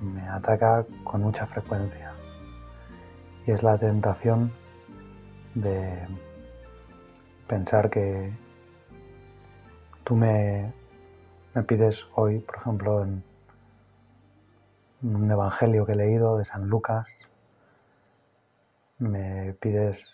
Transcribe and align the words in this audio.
me 0.00 0.28
ataca 0.28 0.84
con 1.04 1.22
mucha 1.22 1.46
frecuencia. 1.46 2.12
Y 3.46 3.52
es 3.52 3.62
la 3.62 3.78
tentación 3.78 4.52
de 5.54 6.06
pensar 7.46 7.90
que 7.90 8.32
tú 10.04 10.14
me, 10.14 10.72
me 11.54 11.62
pides 11.62 11.98
hoy, 12.14 12.40
por 12.40 12.56
ejemplo, 12.56 13.02
en 13.02 13.22
un 15.02 15.30
evangelio 15.30 15.86
que 15.86 15.92
he 15.92 15.96
leído 15.96 16.38
de 16.38 16.44
San 16.44 16.68
Lucas, 16.68 17.06
me 18.98 19.54
pides 19.54 20.04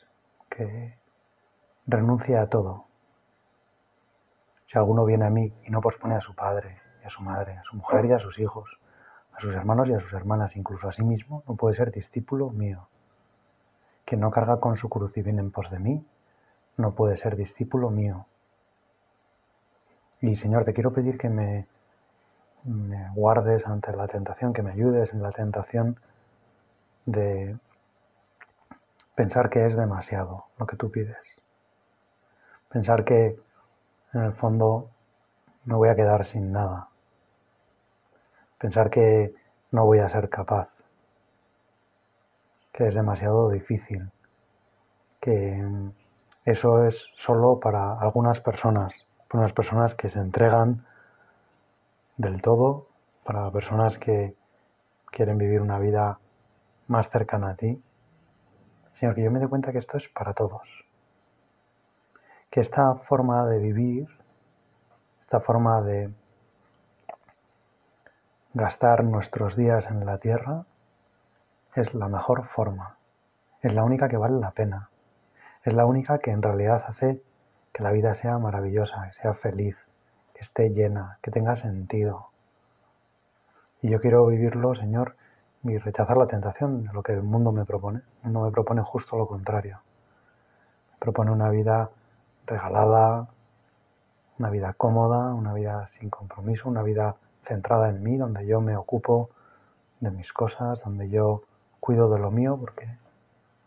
que 0.50 0.96
renuncie 1.86 2.36
a 2.36 2.46
todo. 2.46 2.84
Si 4.70 4.78
alguno 4.78 5.04
viene 5.04 5.26
a 5.26 5.30
mí 5.30 5.52
y 5.64 5.70
no 5.70 5.80
pospone 5.80 6.14
a 6.14 6.20
su 6.20 6.34
padre, 6.34 6.78
y 7.02 7.06
a 7.06 7.10
su 7.10 7.22
madre, 7.22 7.56
a 7.56 7.62
su 7.64 7.76
mujer 7.76 8.04
y 8.06 8.12
a 8.12 8.18
sus 8.18 8.38
hijos, 8.38 8.68
a 9.36 9.40
sus 9.40 9.54
hermanos 9.54 9.88
y 9.88 9.94
a 9.94 10.00
sus 10.00 10.12
hermanas, 10.12 10.56
incluso 10.56 10.88
a 10.88 10.92
sí 10.92 11.02
mismo, 11.02 11.42
no 11.48 11.56
puede 11.56 11.74
ser 11.74 11.90
discípulo 11.90 12.50
mío. 12.50 12.88
Quien 14.04 14.20
no 14.20 14.30
carga 14.30 14.60
con 14.60 14.76
su 14.76 14.88
cruz 14.88 15.16
y 15.16 15.22
viene 15.22 15.40
en 15.40 15.50
pos 15.50 15.70
de 15.70 15.78
mí, 15.78 16.06
no 16.76 16.94
puede 16.94 17.16
ser 17.16 17.36
discípulo 17.36 17.90
mío. 17.90 18.26
Y 20.20 20.36
Señor, 20.36 20.64
te 20.64 20.72
quiero 20.72 20.92
pedir 20.92 21.18
que 21.18 21.28
me, 21.28 21.66
me 22.64 23.10
guardes 23.14 23.66
ante 23.66 23.92
la 23.92 24.06
tentación, 24.06 24.52
que 24.52 24.62
me 24.62 24.72
ayudes 24.72 25.12
en 25.12 25.22
la 25.22 25.32
tentación 25.32 25.98
de 27.06 27.56
pensar 29.14 29.50
que 29.50 29.66
es 29.66 29.76
demasiado 29.76 30.46
lo 30.58 30.66
que 30.66 30.76
tú 30.76 30.90
pides. 30.90 31.42
Pensar 32.68 33.04
que 33.04 33.38
en 34.12 34.20
el 34.22 34.32
fondo 34.32 34.90
me 35.64 35.74
voy 35.74 35.88
a 35.88 35.96
quedar 35.96 36.24
sin 36.26 36.52
nada 36.52 36.88
pensar 38.64 38.88
que 38.88 39.34
no 39.72 39.84
voy 39.84 39.98
a 39.98 40.08
ser 40.08 40.30
capaz, 40.30 40.70
que 42.72 42.88
es 42.88 42.94
demasiado 42.94 43.50
difícil, 43.50 44.10
que 45.20 45.62
eso 46.46 46.86
es 46.86 47.06
solo 47.14 47.60
para 47.60 48.00
algunas 48.00 48.40
personas, 48.40 49.06
para 49.28 49.40
unas 49.40 49.52
personas 49.52 49.94
que 49.94 50.08
se 50.08 50.18
entregan 50.18 50.86
del 52.16 52.40
todo, 52.40 52.88
para 53.22 53.50
personas 53.50 53.98
que 53.98 54.34
quieren 55.10 55.36
vivir 55.36 55.60
una 55.60 55.78
vida 55.78 56.18
más 56.86 57.10
cercana 57.10 57.50
a 57.50 57.56
ti, 57.56 57.82
sino 58.94 59.14
que 59.14 59.24
yo 59.24 59.30
me 59.30 59.40
doy 59.40 59.48
cuenta 59.50 59.72
que 59.72 59.78
esto 59.78 59.98
es 59.98 60.08
para 60.08 60.32
todos, 60.32 60.86
que 62.48 62.60
esta 62.60 62.94
forma 62.94 63.46
de 63.46 63.58
vivir, 63.58 64.08
esta 65.20 65.40
forma 65.40 65.82
de 65.82 66.14
gastar 68.54 69.02
nuestros 69.02 69.56
días 69.56 69.86
en 69.90 70.06
la 70.06 70.18
tierra 70.18 70.64
es 71.74 71.92
la 71.92 72.06
mejor 72.06 72.46
forma, 72.46 72.98
es 73.62 73.74
la 73.74 73.82
única 73.82 74.08
que 74.08 74.16
vale 74.16 74.38
la 74.38 74.52
pena, 74.52 74.90
es 75.64 75.74
la 75.74 75.86
única 75.86 76.18
que 76.18 76.30
en 76.30 76.40
realidad 76.40 76.84
hace 76.86 77.20
que 77.72 77.82
la 77.82 77.90
vida 77.90 78.14
sea 78.14 78.38
maravillosa, 78.38 79.08
que 79.08 79.20
sea 79.20 79.34
feliz, 79.34 79.76
que 80.34 80.42
esté 80.42 80.70
llena, 80.70 81.18
que 81.20 81.32
tenga 81.32 81.56
sentido. 81.56 82.28
Y 83.82 83.90
yo 83.90 84.00
quiero 84.00 84.24
vivirlo, 84.26 84.76
Señor, 84.76 85.16
y 85.64 85.76
rechazar 85.78 86.16
la 86.16 86.28
tentación 86.28 86.84
de 86.84 86.92
lo 86.92 87.02
que 87.02 87.12
el 87.12 87.24
mundo 87.24 87.50
me 87.50 87.64
propone. 87.64 88.02
El 88.22 88.30
mundo 88.30 88.46
me 88.46 88.52
propone 88.52 88.82
justo 88.82 89.16
lo 89.16 89.26
contrario. 89.26 89.80
Me 90.92 90.98
propone 91.00 91.32
una 91.32 91.50
vida 91.50 91.90
regalada, 92.46 93.26
una 94.38 94.50
vida 94.50 94.74
cómoda, 94.74 95.34
una 95.34 95.52
vida 95.52 95.88
sin 95.88 96.08
compromiso, 96.08 96.68
una 96.68 96.82
vida 96.82 97.16
centrada 97.44 97.88
en 97.88 98.02
mí, 98.02 98.16
donde 98.16 98.46
yo 98.46 98.60
me 98.60 98.76
ocupo 98.76 99.30
de 100.00 100.10
mis 100.10 100.32
cosas, 100.32 100.80
donde 100.82 101.08
yo 101.08 101.42
cuido 101.80 102.10
de 102.10 102.18
lo 102.18 102.30
mío, 102.30 102.56
porque 102.58 102.88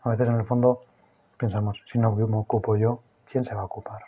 a 0.02 0.10
veces 0.10 0.28
en 0.28 0.34
el 0.34 0.44
fondo 0.44 0.82
pensamos, 1.36 1.82
si 1.90 1.98
no 1.98 2.12
me 2.14 2.36
ocupo 2.36 2.76
yo, 2.76 3.00
¿quién 3.30 3.44
se 3.44 3.54
va 3.54 3.62
a 3.62 3.64
ocupar? 3.64 4.02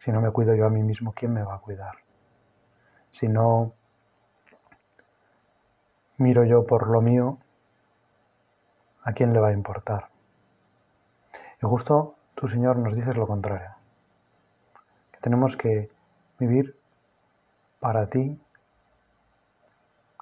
Si 0.00 0.10
no 0.10 0.20
me 0.20 0.30
cuido 0.30 0.54
yo 0.54 0.66
a 0.66 0.70
mí 0.70 0.82
mismo, 0.82 1.12
¿quién 1.12 1.32
me 1.32 1.42
va 1.42 1.56
a 1.56 1.58
cuidar? 1.58 1.94
Si 3.10 3.28
no 3.28 3.72
miro 6.16 6.44
yo 6.44 6.66
por 6.66 6.88
lo 6.88 7.00
mío, 7.00 7.38
¿a 9.04 9.12
quién 9.12 9.32
le 9.32 9.40
va 9.40 9.48
a 9.48 9.52
importar? 9.52 10.08
Y 11.62 11.66
justo 11.66 12.14
tú, 12.34 12.48
Señor, 12.48 12.76
nos 12.76 12.94
dices 12.94 13.16
lo 13.16 13.26
contrario, 13.26 13.70
que 15.12 15.20
tenemos 15.20 15.56
que 15.56 15.90
vivir 16.38 16.79
para 17.80 18.06
ti, 18.06 18.38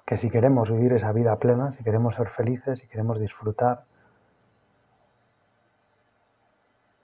que 0.06 0.16
si 0.16 0.30
queremos 0.30 0.70
vivir 0.70 0.92
esa 0.94 1.12
vida 1.12 1.36
plena, 1.36 1.72
si 1.72 1.84
queremos 1.84 2.14
ser 2.14 2.28
felices, 2.30 2.78
si 2.78 2.86
queremos 2.86 3.20
disfrutar, 3.20 3.84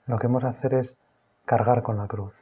lo 0.07 0.17
que 0.17 0.27
hemos 0.27 0.43
de 0.43 0.49
hacer 0.49 0.73
es 0.73 0.97
cargar 1.45 1.83
con 1.83 1.97
la 1.97 2.07
cruz 2.07 2.33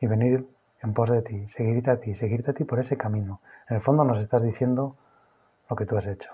y 0.00 0.06
venir 0.06 0.48
en 0.82 0.94
pos 0.94 1.10
de 1.10 1.22
ti, 1.22 1.48
seguirte 1.48 1.90
a 1.90 2.00
ti, 2.00 2.14
seguirte 2.14 2.52
a 2.52 2.54
ti 2.54 2.64
por 2.64 2.78
ese 2.78 2.96
camino. 2.96 3.40
En 3.68 3.76
el 3.76 3.82
fondo 3.82 4.04
nos 4.04 4.20
estás 4.20 4.42
diciendo 4.42 4.96
lo 5.68 5.76
que 5.76 5.86
tú 5.86 5.98
has 5.98 6.06
hecho. 6.06 6.30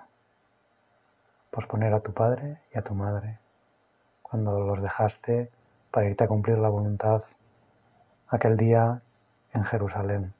Posponer 1.50 1.94
a 1.94 2.00
tu 2.00 2.12
padre 2.12 2.58
y 2.74 2.78
a 2.78 2.82
tu 2.82 2.94
madre 2.94 3.38
cuando 4.22 4.60
los 4.60 4.82
dejaste 4.82 5.50
para 5.90 6.08
irte 6.08 6.24
a 6.24 6.28
cumplir 6.28 6.58
la 6.58 6.68
voluntad 6.68 7.24
aquel 8.28 8.56
día 8.56 9.02
en 9.52 9.64
Jerusalén 9.64 10.34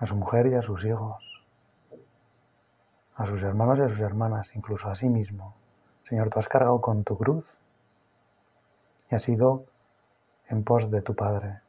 a 0.00 0.06
su 0.06 0.16
mujer 0.16 0.46
y 0.46 0.54
a 0.54 0.62
sus 0.62 0.84
hijos, 0.84 1.22
a 3.16 3.26
sus 3.26 3.42
hermanos 3.42 3.78
y 3.78 3.82
a 3.82 3.88
sus 3.88 4.00
hermanas, 4.00 4.50
incluso 4.56 4.88
a 4.88 4.94
sí 4.94 5.08
mismo. 5.08 5.54
Señor, 6.08 6.30
tú 6.30 6.38
has 6.40 6.48
cargado 6.48 6.80
con 6.80 7.04
tu 7.04 7.18
cruz 7.18 7.44
y 9.10 9.14
has 9.14 9.28
ido 9.28 9.64
en 10.48 10.64
pos 10.64 10.90
de 10.90 11.02
tu 11.02 11.14
Padre, 11.14 11.60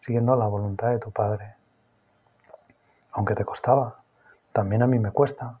siguiendo 0.00 0.36
la 0.36 0.46
voluntad 0.46 0.90
de 0.90 0.98
tu 0.98 1.10
Padre. 1.10 1.54
Aunque 3.12 3.34
te 3.34 3.44
costaba, 3.44 4.02
también 4.52 4.82
a 4.82 4.86
mí 4.86 4.98
me 4.98 5.10
cuesta, 5.10 5.58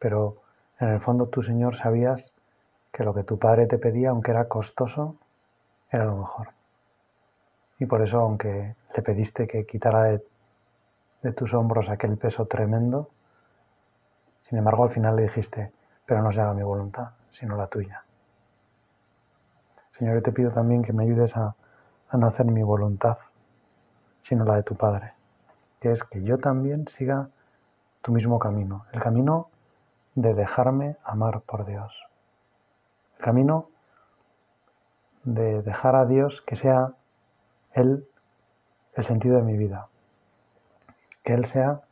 pero 0.00 0.42
en 0.80 0.88
el 0.88 1.00
fondo 1.00 1.28
tú, 1.28 1.42
Señor, 1.42 1.76
sabías 1.76 2.32
que 2.92 3.04
lo 3.04 3.14
que 3.14 3.22
tu 3.22 3.38
Padre 3.38 3.66
te 3.66 3.78
pedía, 3.78 4.10
aunque 4.10 4.32
era 4.32 4.48
costoso, 4.48 5.14
era 5.90 6.04
lo 6.04 6.16
mejor. 6.16 6.48
Y 7.78 7.86
por 7.86 8.02
eso, 8.02 8.18
aunque 8.18 8.74
le 8.96 9.02
pediste 9.02 9.46
que 9.46 9.64
quitara 9.64 10.02
de 10.04 10.24
de 11.22 11.32
tus 11.32 11.52
hombros 11.54 11.88
aquel 11.88 12.16
peso 12.16 12.46
tremendo. 12.46 13.10
Sin 14.48 14.58
embargo, 14.58 14.84
al 14.84 14.90
final 14.90 15.16
le 15.16 15.22
dijiste, 15.22 15.72
pero 16.06 16.22
no 16.22 16.32
se 16.32 16.40
haga 16.40 16.54
mi 16.54 16.62
voluntad, 16.62 17.10
sino 17.30 17.56
la 17.56 17.66
tuya. 17.66 18.04
Señor, 19.98 20.14
yo 20.14 20.22
te 20.22 20.32
pido 20.32 20.50
también 20.52 20.82
que 20.82 20.92
me 20.92 21.04
ayudes 21.04 21.36
a, 21.36 21.54
a 22.08 22.16
no 22.16 22.26
hacer 22.26 22.46
mi 22.46 22.62
voluntad, 22.62 23.18
sino 24.22 24.44
la 24.44 24.56
de 24.56 24.62
tu 24.62 24.76
Padre, 24.76 25.12
que 25.80 25.90
es 25.92 26.04
que 26.04 26.22
yo 26.22 26.38
también 26.38 26.86
siga 26.88 27.28
tu 28.02 28.12
mismo 28.12 28.38
camino, 28.38 28.86
el 28.92 29.00
camino 29.00 29.48
de 30.14 30.34
dejarme 30.34 30.96
amar 31.04 31.40
por 31.40 31.66
Dios, 31.66 31.94
el 33.18 33.24
camino 33.24 33.68
de 35.24 35.62
dejar 35.62 35.96
a 35.96 36.06
Dios 36.06 36.42
que 36.42 36.56
sea 36.56 36.92
Él 37.72 38.08
el 38.94 39.04
sentido 39.04 39.36
de 39.36 39.42
mi 39.42 39.56
vida, 39.56 39.88
que 41.28 41.34
Él 41.34 41.44
sea 41.44 41.82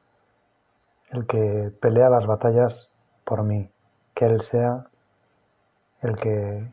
el 1.11 1.27
que 1.27 1.71
pelea 1.79 2.09
las 2.09 2.27
batallas 2.27 2.89
por 3.23 3.43
mí, 3.43 3.71
que 4.15 4.25
Él 4.25 4.41
sea 4.41 4.87
el 6.01 6.17
que 6.17 6.67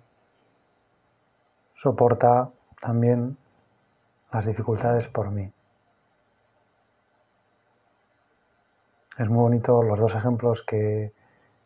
soporta 1.75 2.51
también 2.79 3.35
las 4.31 4.45
dificultades 4.45 5.09
por 5.09 5.29
mí. 5.29 5.51
Es 9.17 9.27
muy 9.27 9.41
bonito 9.41 9.83
los 9.83 9.99
dos 9.99 10.15
ejemplos 10.15 10.63
que, 10.65 11.11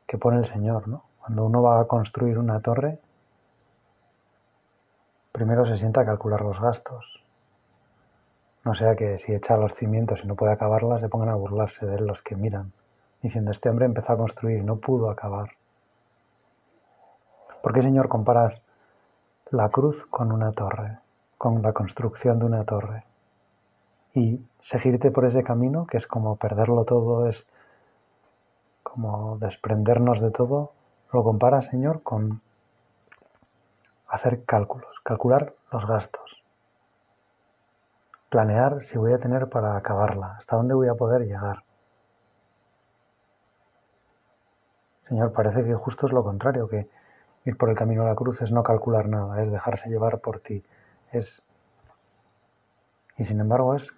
que 0.07 0.17
pone 0.17 0.39
el 0.39 0.45
Señor, 0.47 0.87
¿no? 0.87 1.03
Cuando 1.19 1.45
uno 1.45 1.61
va 1.61 1.79
a 1.79 1.85
construir 1.85 2.39
una 2.39 2.59
torre, 2.59 2.97
primero 5.31 5.63
se 5.67 5.77
sienta 5.77 6.01
a 6.01 6.05
calcular 6.05 6.41
los 6.41 6.59
gastos, 6.59 7.23
no 8.67 8.75
sea 8.75 8.95
que 8.95 9.17
si 9.17 9.33
echa 9.33 9.57
los 9.57 9.73
cimientos 9.73 10.19
y 10.23 10.27
no 10.27 10.35
puede 10.35 10.53
acabarlas, 10.53 11.01
se 11.01 11.09
pongan 11.09 11.29
a 11.29 11.35
burlarse 11.35 11.85
de 11.85 11.95
él 11.95 12.05
los 12.05 12.21
que 12.21 12.35
miran 12.35 12.73
diciendo, 13.21 13.51
este 13.51 13.69
hombre 13.69 13.85
empezó 13.85 14.13
a 14.13 14.17
construir 14.17 14.59
y 14.59 14.63
no 14.63 14.77
pudo 14.77 15.09
acabar. 15.09 15.51
¿Por 17.61 17.73
qué, 17.73 17.81
Señor, 17.81 18.07
comparas 18.07 18.61
la 19.51 19.69
cruz 19.69 20.05
con 20.09 20.31
una 20.31 20.51
torre, 20.51 20.99
con 21.37 21.61
la 21.61 21.73
construcción 21.73 22.39
de 22.39 22.45
una 22.45 22.63
torre? 22.63 23.03
Y 24.13 24.39
seguirte 24.61 25.11
por 25.11 25.25
ese 25.25 25.43
camino, 25.43 25.85
que 25.85 25.97
es 25.97 26.07
como 26.07 26.37
perderlo 26.37 26.85
todo, 26.85 27.27
es 27.27 27.45
como 28.83 29.37
desprendernos 29.37 30.21
de 30.21 30.31
todo, 30.31 30.71
lo 31.11 31.23
comparas, 31.23 31.65
Señor, 31.65 32.03
con 32.03 32.41
hacer 34.07 34.43
cálculos, 34.45 34.93
calcular 35.03 35.53
los 35.71 35.85
gastos, 35.85 36.26
planear 38.29 38.83
si 38.83 38.97
voy 38.97 39.13
a 39.13 39.19
tener 39.19 39.47
para 39.47 39.77
acabarla, 39.77 40.35
hasta 40.37 40.55
dónde 40.55 40.73
voy 40.73 40.87
a 40.87 40.95
poder 40.95 41.21
llegar. 41.25 41.63
Señor, 45.07 45.31
parece 45.31 45.63
que 45.63 45.73
justo 45.73 46.07
es 46.07 46.13
lo 46.13 46.23
contrario, 46.23 46.67
que 46.67 46.89
ir 47.45 47.57
por 47.57 47.69
el 47.69 47.77
camino 47.77 48.03
a 48.03 48.07
la 48.07 48.15
cruz 48.15 48.41
es 48.41 48.51
no 48.51 48.63
calcular 48.63 49.07
nada, 49.07 49.41
es 49.41 49.51
dejarse 49.51 49.89
llevar 49.89 50.19
por 50.19 50.41
ti, 50.41 50.63
es 51.11 51.41
y 53.17 53.25
sin 53.25 53.39
embargo 53.39 53.75
es 53.75 53.93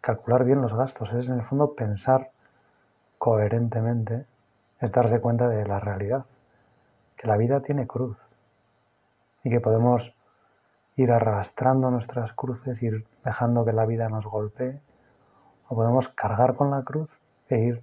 calcular 0.00 0.44
bien 0.44 0.62
los 0.62 0.74
gastos, 0.74 1.12
es 1.12 1.26
en 1.26 1.34
el 1.34 1.42
fondo 1.42 1.74
pensar 1.74 2.30
coherentemente, 3.18 4.24
es 4.80 4.90
darse 4.92 5.20
cuenta 5.20 5.48
de 5.48 5.66
la 5.66 5.78
realidad, 5.78 6.24
que 7.16 7.28
la 7.28 7.36
vida 7.36 7.60
tiene 7.60 7.86
cruz 7.86 8.16
y 9.44 9.50
que 9.50 9.60
podemos 9.60 10.14
ir 10.96 11.10
arrastrando 11.10 11.90
nuestras 11.90 12.32
cruces, 12.32 12.82
ir 12.82 13.06
dejando 13.24 13.64
que 13.64 13.72
la 13.72 13.86
vida 13.86 14.08
nos 14.08 14.24
golpee, 14.24 14.80
o 15.68 15.74
podemos 15.74 16.08
cargar 16.08 16.54
con 16.54 16.70
la 16.70 16.82
cruz 16.82 17.10
e 17.48 17.58
ir 17.58 17.82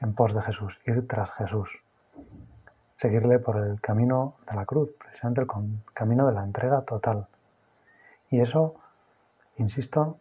en 0.00 0.14
pos 0.14 0.34
de 0.34 0.42
Jesús, 0.42 0.78
ir 0.86 1.06
tras 1.06 1.30
Jesús 1.32 1.68
seguirle 3.00 3.38
por 3.38 3.56
el 3.56 3.80
camino 3.80 4.34
de 4.46 4.54
la 4.54 4.66
cruz, 4.66 4.90
precisamente 4.98 5.40
el 5.40 5.46
camino 5.94 6.26
de 6.26 6.34
la 6.34 6.44
entrega 6.44 6.82
total. 6.82 7.26
Y 8.28 8.40
eso, 8.40 8.74
insisto, 9.56 10.18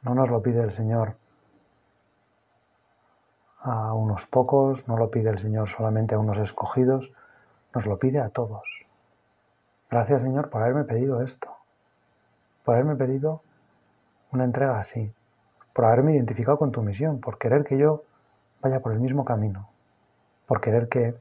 no 0.00 0.14
nos 0.14 0.30
lo 0.30 0.40
pide 0.40 0.62
el 0.62 0.74
Señor 0.74 1.16
a 3.60 3.92
unos 3.92 4.24
pocos, 4.28 4.88
no 4.88 4.96
lo 4.96 5.10
pide 5.10 5.28
el 5.28 5.38
Señor 5.40 5.68
solamente 5.68 6.14
a 6.14 6.18
unos 6.18 6.38
escogidos, 6.38 7.12
nos 7.74 7.84
lo 7.84 7.98
pide 7.98 8.18
a 8.18 8.30
todos. 8.30 8.79
Gracias 9.90 10.22
Señor 10.22 10.50
por 10.50 10.62
haberme 10.62 10.84
pedido 10.84 11.20
esto, 11.20 11.48
por 12.64 12.76
haberme 12.76 12.94
pedido 12.94 13.42
una 14.30 14.44
entrega 14.44 14.78
así, 14.78 15.12
por 15.74 15.84
haberme 15.84 16.14
identificado 16.14 16.58
con 16.58 16.70
tu 16.70 16.80
misión, 16.82 17.20
por 17.20 17.38
querer 17.38 17.64
que 17.64 17.76
yo 17.76 18.04
vaya 18.62 18.78
por 18.78 18.92
el 18.92 19.00
mismo 19.00 19.24
camino, 19.24 19.68
por 20.46 20.60
querer 20.60 20.88
que 20.88 21.16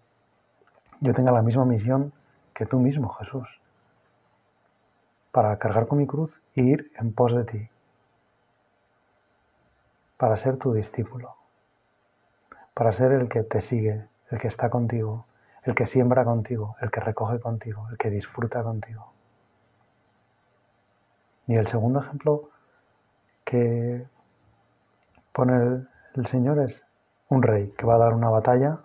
yo 1.00 1.14
tenga 1.16 1.32
la 1.32 1.42
misma 1.42 1.66
misión 1.66 2.14
que 2.54 2.68
tú 2.68 2.78
mismo, 2.78 3.10
Jesús, 3.10 3.48
para 5.32 5.58
cargar 5.58 5.88
con 5.88 5.98
mi 5.98 6.06
cruz 6.06 6.32
e 6.56 6.62
ir 6.62 6.92
en 7.00 7.12
pos 7.12 7.36
de 7.36 7.46
ti, 7.46 7.70
para 10.18 10.38
ser 10.38 10.58
tu 10.58 10.74
discípulo, 10.74 11.36
para 12.76 12.92
ser 12.92 13.14
el 13.14 13.30
que 13.30 13.42
te 13.42 13.62
sigue, 13.62 14.06
el 14.30 14.40
que 14.40 14.48
está 14.48 14.70
contigo, 14.70 15.26
el 15.64 15.76
que 15.76 15.88
siembra 15.88 16.24
contigo, 16.24 16.76
el 16.82 16.92
que 16.92 17.00
recoge 17.00 17.40
contigo, 17.40 17.88
el 17.92 17.98
que 17.98 18.10
disfruta 18.10 18.64
contigo. 18.64 19.12
Y 21.48 21.56
el 21.56 21.68
segundo 21.68 22.00
ejemplo 22.00 22.50
que 23.44 24.06
pone 25.34 25.86
el, 26.16 26.26
Señor 26.28 26.60
es 26.60 26.86
un 27.30 27.42
rey 27.42 27.74
que 27.78 27.86
va 27.86 27.96
a 27.96 28.00
dar 28.00 28.14
una 28.14 28.30
batalla 28.30 28.80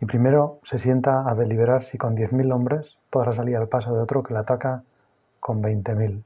y 0.00 0.06
primero 0.06 0.60
se 0.62 0.78
sienta 0.78 1.28
a 1.28 1.34
deliberar 1.34 1.82
si 1.82 1.98
con 1.98 2.14
10.000 2.14 2.52
hombres 2.52 2.98
podrá 3.10 3.32
salir 3.32 3.56
al 3.56 3.68
paso 3.68 3.94
de 3.94 4.00
otro 4.00 4.22
que 4.22 4.34
le 4.34 4.40
ataca 4.40 4.84
con 5.40 5.62
20.000. 5.62 6.22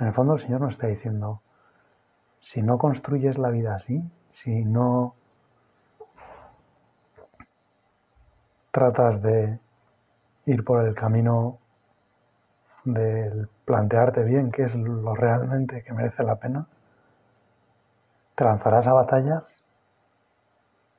En 0.00 0.06
el 0.06 0.12
fondo 0.14 0.34
el 0.34 0.40
Señor 0.40 0.60
nos 0.62 0.74
está 0.74 0.86
diciendo, 0.86 1.42
si 2.38 2.62
no 2.62 2.78
construyes 2.78 3.38
la 3.38 3.50
vida 3.50 3.74
así, 3.74 4.02
si 4.34 4.64
no 4.64 5.14
tratas 8.70 9.22
de 9.22 9.58
ir 10.46 10.64
por 10.64 10.84
el 10.84 10.94
camino 10.94 11.58
de 12.84 13.46
plantearte 13.64 14.24
bien 14.24 14.50
qué 14.50 14.64
es 14.64 14.74
lo 14.74 15.14
realmente 15.14 15.82
que 15.82 15.92
merece 15.92 16.22
la 16.24 16.36
pena, 16.36 16.66
te 18.34 18.44
lanzarás 18.44 18.86
a 18.86 18.92
batallas 18.92 19.62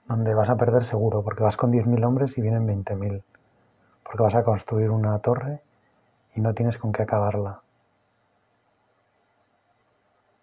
donde 0.08 0.34
vas 0.34 0.50
a 0.50 0.56
perder 0.56 0.86
seguro, 0.86 1.22
porque 1.22 1.44
vas 1.44 1.58
con 1.58 1.72
10.000 1.72 2.04
hombres 2.06 2.38
y 2.38 2.42
vienen 2.42 2.66
20.000, 2.66 3.24
porque 4.04 4.24
vas 4.24 4.36
a 4.36 4.44
construir 4.44 4.90
una 4.90 5.20
torre 5.20 5.62
y 6.36 6.42
no 6.42 6.54
tienes 6.54 6.78
con 6.78 6.92
qué 6.92 7.04
acabarla. 7.04 7.62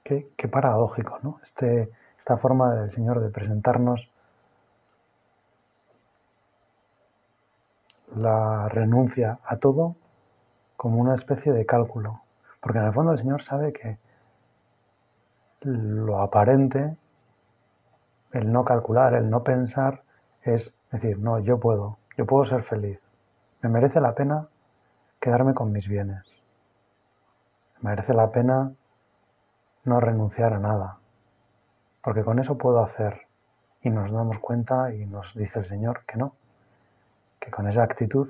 Qué, 0.05 0.29
qué 0.37 0.49
paradójico, 0.49 1.19
¿no? 1.23 1.41
Este, 1.45 1.91
esta 2.23 2.37
forma 2.37 2.73
del 2.77 2.91
Señor 2.93 3.19
de 3.19 3.31
presentarnos 3.31 4.09
la 8.15 8.69
renuncia 8.69 9.41
a 9.45 9.57
todo 9.57 9.97
como 10.77 11.01
una 11.01 11.17
especie 11.17 11.53
de 11.53 11.67
cálculo, 11.67 12.21
porque 12.61 12.79
en 12.79 12.85
el 12.85 12.93
fondo 12.93 13.11
el 13.11 13.19
Señor 13.19 13.43
sabe 13.43 13.73
que 13.73 13.99
lo 15.63 16.21
aparente, 16.21 16.97
el 18.31 18.53
no 18.53 18.65
calcular, 18.65 19.15
el 19.15 19.29
no 19.29 19.43
pensar, 19.43 20.05
es 20.43 20.73
decir, 20.93 21.19
no, 21.19 21.41
yo 21.41 21.59
puedo, 21.59 21.99
yo 22.17 22.25
puedo 22.25 22.45
ser 22.45 22.63
feliz. 22.63 23.01
Me 23.63 23.69
merece 23.69 24.01
la 24.01 24.15
pena 24.15 24.47
quedarme 25.19 25.55
con 25.55 25.73
mis 25.73 25.89
bienes. 25.89 26.25
Me 27.81 27.91
merece 27.91 28.15
la 28.15 28.31
pena 28.31 28.71
no 29.83 29.99
renunciar 29.99 30.53
a 30.53 30.61
nada, 30.61 30.99
porque 32.03 32.25
con 32.25 32.39
eso 32.39 32.59
puedo 32.59 32.85
hacer. 32.85 33.23
Y 33.83 33.91
nos 33.91 34.13
damos 34.13 34.39
cuenta 34.39 34.95
y 34.95 35.07
nos 35.07 35.33
dice 35.35 35.61
el 35.61 35.67
Señor 35.67 36.03
que 36.07 36.17
no, 36.17 36.35
que 37.41 37.51
con 37.51 37.69
esa 37.69 37.83
actitud 37.83 38.29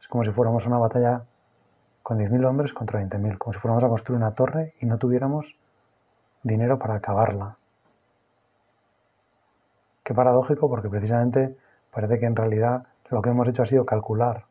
es 0.00 0.08
como 0.08 0.24
si 0.24 0.30
fuéramos 0.30 0.66
una 0.66 0.78
batalla 0.78 1.22
con 2.02 2.18
10.000 2.18 2.46
hombres 2.46 2.72
contra 2.72 3.00
20.000, 3.00 3.38
como 3.38 3.54
si 3.54 3.60
fuéramos 3.60 3.82
a 3.82 3.88
construir 3.88 4.18
una 4.18 4.34
torre 4.34 4.74
y 4.80 4.86
no 4.86 4.98
tuviéramos 4.98 5.56
dinero 6.42 6.78
para 6.78 6.96
acabarla. 6.96 7.56
Qué 10.04 10.12
paradójico 10.12 10.68
porque 10.68 10.90
precisamente 10.90 11.56
parece 11.90 12.18
que 12.18 12.26
en 12.26 12.36
realidad 12.36 12.84
lo 13.10 13.22
que 13.22 13.30
hemos 13.30 13.48
hecho 13.48 13.62
ha 13.62 13.66
sido 13.66 13.86
calcular. 13.86 14.44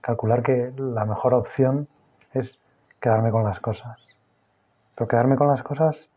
Calcular 0.00 0.42
que 0.42 0.72
la 0.76 1.04
mejor 1.04 1.34
opción 1.34 1.88
es 2.32 2.60
quedarme 3.00 3.32
con 3.32 3.44
las 3.44 3.58
cosas. 3.58 3.98
Pero 4.94 5.08
quedarme 5.08 5.36
con 5.36 5.48
las 5.48 5.62
cosas, 5.64 6.08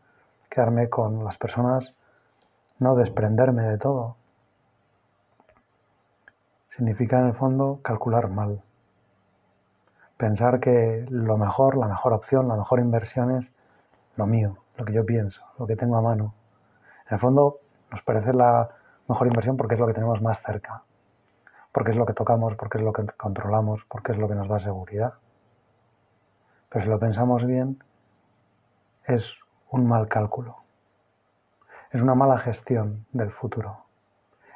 quedarme 0.52 0.90
con 0.90 1.24
las 1.24 1.38
personas, 1.38 1.94
no 2.78 2.94
desprenderme 2.94 3.62
de 3.62 3.78
todo. 3.78 4.16
Significa 6.68 7.18
en 7.18 7.28
el 7.28 7.34
fondo 7.34 7.80
calcular 7.82 8.28
mal. 8.28 8.62
Pensar 10.18 10.60
que 10.60 11.06
lo 11.08 11.38
mejor, 11.38 11.78
la 11.78 11.88
mejor 11.88 12.12
opción, 12.12 12.48
la 12.48 12.56
mejor 12.56 12.80
inversión 12.80 13.34
es 13.36 13.50
lo 14.16 14.26
mío, 14.26 14.58
lo 14.76 14.84
que 14.84 14.92
yo 14.92 15.06
pienso, 15.06 15.42
lo 15.58 15.66
que 15.66 15.74
tengo 15.74 15.96
a 15.96 16.02
mano. 16.02 16.34
En 17.08 17.14
el 17.14 17.18
fondo 17.20 17.60
nos 17.90 18.02
parece 18.02 18.34
la 18.34 18.68
mejor 19.08 19.28
inversión 19.28 19.56
porque 19.56 19.74
es 19.74 19.80
lo 19.80 19.86
que 19.86 19.94
tenemos 19.94 20.20
más 20.20 20.42
cerca, 20.42 20.82
porque 21.72 21.92
es 21.92 21.96
lo 21.96 22.04
que 22.04 22.12
tocamos, 22.12 22.56
porque 22.56 22.76
es 22.76 22.84
lo 22.84 22.92
que 22.92 23.06
controlamos, 23.16 23.84
porque 23.88 24.12
es 24.12 24.18
lo 24.18 24.28
que 24.28 24.34
nos 24.34 24.48
da 24.48 24.58
seguridad. 24.58 25.14
Pero 26.68 26.84
si 26.84 26.90
lo 26.90 26.98
pensamos 26.98 27.44
bien, 27.46 27.82
es 29.06 29.41
un 29.72 29.88
mal 29.88 30.06
cálculo, 30.06 30.56
es 31.90 32.02
una 32.02 32.14
mala 32.14 32.36
gestión 32.36 33.06
del 33.12 33.30
futuro, 33.30 33.78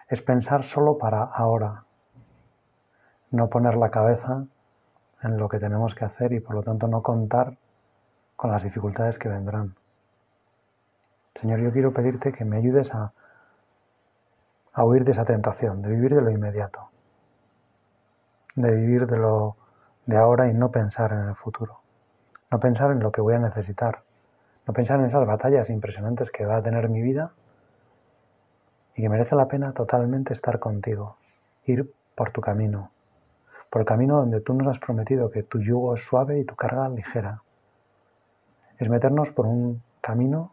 es 0.08 0.20
pensar 0.20 0.64
solo 0.64 0.98
para 0.98 1.22
ahora, 1.22 1.84
no 3.30 3.48
poner 3.48 3.76
la 3.76 3.90
cabeza 3.90 4.44
en 5.22 5.38
lo 5.38 5.48
que 5.48 5.58
tenemos 5.58 5.94
que 5.94 6.04
hacer 6.04 6.32
y 6.34 6.40
por 6.40 6.54
lo 6.54 6.62
tanto 6.62 6.86
no 6.86 7.02
contar 7.02 7.56
con 8.36 8.50
las 8.50 8.62
dificultades 8.62 9.18
que 9.18 9.30
vendrán. 9.30 9.74
Señor, 11.40 11.60
yo 11.60 11.72
quiero 11.72 11.92
pedirte 11.92 12.32
que 12.32 12.44
me 12.44 12.58
ayudes 12.58 12.94
a, 12.94 13.12
a 14.74 14.84
huir 14.84 15.04
de 15.04 15.12
esa 15.12 15.24
tentación, 15.24 15.80
de 15.80 15.88
vivir 15.88 16.14
de 16.14 16.20
lo 16.20 16.30
inmediato, 16.30 16.90
de 18.54 18.70
vivir 18.70 19.06
de 19.06 19.16
lo 19.16 19.56
de 20.04 20.18
ahora 20.18 20.48
y 20.48 20.54
no 20.54 20.70
pensar 20.70 21.12
en 21.12 21.28
el 21.28 21.34
futuro, 21.36 21.80
no 22.50 22.60
pensar 22.60 22.90
en 22.90 23.00
lo 23.00 23.10
que 23.10 23.22
voy 23.22 23.34
a 23.34 23.38
necesitar, 23.38 24.05
no 24.66 24.74
pensar 24.74 24.98
en 24.98 25.06
esas 25.06 25.26
batallas 25.26 25.70
impresionantes 25.70 26.30
que 26.30 26.44
va 26.44 26.56
a 26.56 26.62
tener 26.62 26.88
mi 26.88 27.00
vida 27.00 27.32
y 28.94 29.02
que 29.02 29.08
merece 29.08 29.36
la 29.36 29.46
pena 29.46 29.72
totalmente 29.72 30.32
estar 30.32 30.58
contigo, 30.58 31.16
ir 31.66 31.92
por 32.14 32.32
tu 32.32 32.40
camino, 32.40 32.90
por 33.70 33.82
el 33.82 33.86
camino 33.86 34.16
donde 34.16 34.40
tú 34.40 34.54
nos 34.54 34.68
has 34.68 34.78
prometido 34.78 35.30
que 35.30 35.42
tu 35.42 35.60
yugo 35.60 35.94
es 35.94 36.02
suave 36.02 36.40
y 36.40 36.44
tu 36.44 36.56
carga 36.56 36.88
ligera. 36.88 37.42
Es 38.78 38.88
meternos 38.88 39.30
por 39.30 39.46
un 39.46 39.82
camino 40.00 40.52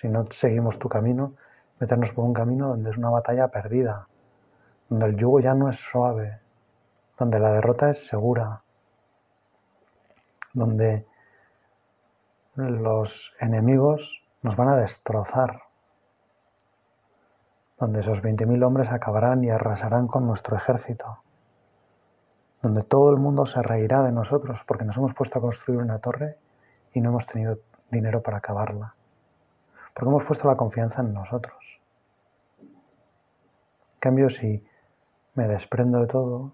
si 0.00 0.08
no 0.08 0.26
seguimos 0.30 0.78
tu 0.78 0.88
camino, 0.88 1.34
meternos 1.78 2.10
por 2.10 2.24
un 2.24 2.34
camino 2.34 2.68
donde 2.68 2.90
es 2.90 2.96
una 2.96 3.10
batalla 3.10 3.48
perdida, 3.48 4.08
donde 4.88 5.06
el 5.06 5.16
yugo 5.16 5.40
ya 5.40 5.54
no 5.54 5.70
es 5.70 5.76
suave, 5.76 6.40
donde 7.18 7.38
la 7.38 7.52
derrota 7.52 7.90
es 7.90 8.06
segura, 8.06 8.62
donde 10.52 11.06
los 12.56 13.34
enemigos 13.38 14.24
nos 14.42 14.56
van 14.56 14.68
a 14.68 14.76
destrozar, 14.76 15.62
donde 17.78 18.00
esos 18.00 18.22
20.000 18.22 18.64
hombres 18.64 18.90
acabarán 18.90 19.44
y 19.44 19.50
arrasarán 19.50 20.06
con 20.06 20.26
nuestro 20.26 20.56
ejército, 20.56 21.18
donde 22.62 22.82
todo 22.82 23.10
el 23.10 23.18
mundo 23.18 23.44
se 23.44 23.60
reirá 23.62 24.02
de 24.02 24.12
nosotros 24.12 24.58
porque 24.66 24.84
nos 24.84 24.96
hemos 24.96 25.14
puesto 25.14 25.38
a 25.38 25.42
construir 25.42 25.80
una 25.80 25.98
torre 25.98 26.38
y 26.94 27.00
no 27.00 27.10
hemos 27.10 27.26
tenido 27.26 27.58
dinero 27.90 28.22
para 28.22 28.38
acabarla, 28.38 28.94
porque 29.94 30.08
hemos 30.08 30.24
puesto 30.24 30.48
la 30.48 30.56
confianza 30.56 31.02
en 31.02 31.12
nosotros. 31.12 31.56
En 32.58 34.00
cambio, 34.00 34.30
si 34.30 34.64
me 35.34 35.46
desprendo 35.46 36.00
de 36.00 36.06
todo, 36.06 36.52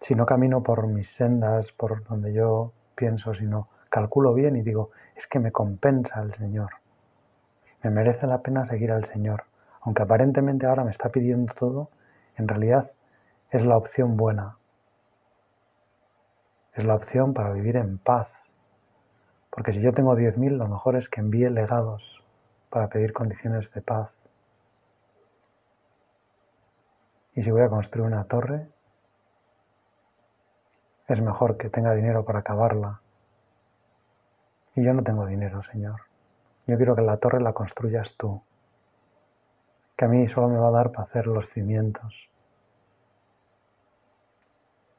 si 0.00 0.14
no 0.14 0.26
camino 0.26 0.62
por 0.62 0.86
mis 0.88 1.12
sendas, 1.14 1.70
por 1.72 2.02
donde 2.04 2.32
yo 2.32 2.72
pienso, 2.96 3.32
sino 3.34 3.68
calculo 3.94 4.34
bien 4.34 4.56
y 4.56 4.62
digo, 4.62 4.90
es 5.14 5.28
que 5.28 5.38
me 5.38 5.52
compensa 5.52 6.20
el 6.20 6.34
Señor. 6.34 6.70
Me 7.84 7.90
merece 7.90 8.26
la 8.26 8.42
pena 8.42 8.64
seguir 8.64 8.90
al 8.90 9.04
Señor. 9.04 9.44
Aunque 9.82 10.02
aparentemente 10.02 10.66
ahora 10.66 10.82
me 10.82 10.90
está 10.90 11.10
pidiendo 11.10 11.54
todo, 11.54 11.90
en 12.36 12.48
realidad 12.48 12.90
es 13.52 13.64
la 13.64 13.76
opción 13.76 14.16
buena. 14.16 14.56
Es 16.72 16.84
la 16.84 16.96
opción 16.96 17.34
para 17.34 17.52
vivir 17.52 17.76
en 17.76 17.98
paz. 17.98 18.26
Porque 19.50 19.72
si 19.72 19.80
yo 19.80 19.92
tengo 19.92 20.16
10.000, 20.16 20.56
lo 20.56 20.66
mejor 20.66 20.96
es 20.96 21.08
que 21.08 21.20
envíe 21.20 21.48
legados 21.48 22.02
para 22.70 22.88
pedir 22.88 23.12
condiciones 23.12 23.70
de 23.72 23.80
paz. 23.80 24.10
Y 27.36 27.44
si 27.44 27.50
voy 27.52 27.62
a 27.62 27.68
construir 27.68 28.08
una 28.08 28.24
torre, 28.24 28.66
es 31.06 31.20
mejor 31.20 31.56
que 31.58 31.70
tenga 31.70 31.94
dinero 31.94 32.24
para 32.24 32.40
acabarla 32.40 33.02
y 34.74 34.82
yo 34.82 34.92
no 34.92 35.02
tengo 35.02 35.26
dinero, 35.26 35.62
Señor. 35.70 36.00
Yo 36.66 36.76
quiero 36.76 36.96
que 36.96 37.02
la 37.02 37.18
torre 37.18 37.40
la 37.40 37.52
construyas 37.52 38.14
tú, 38.16 38.42
que 39.96 40.04
a 40.04 40.08
mí 40.08 40.26
solo 40.28 40.48
me 40.48 40.58
va 40.58 40.68
a 40.68 40.72
dar 40.72 40.90
para 40.90 41.04
hacer 41.04 41.26
los 41.26 41.48
cimientos. 41.50 42.28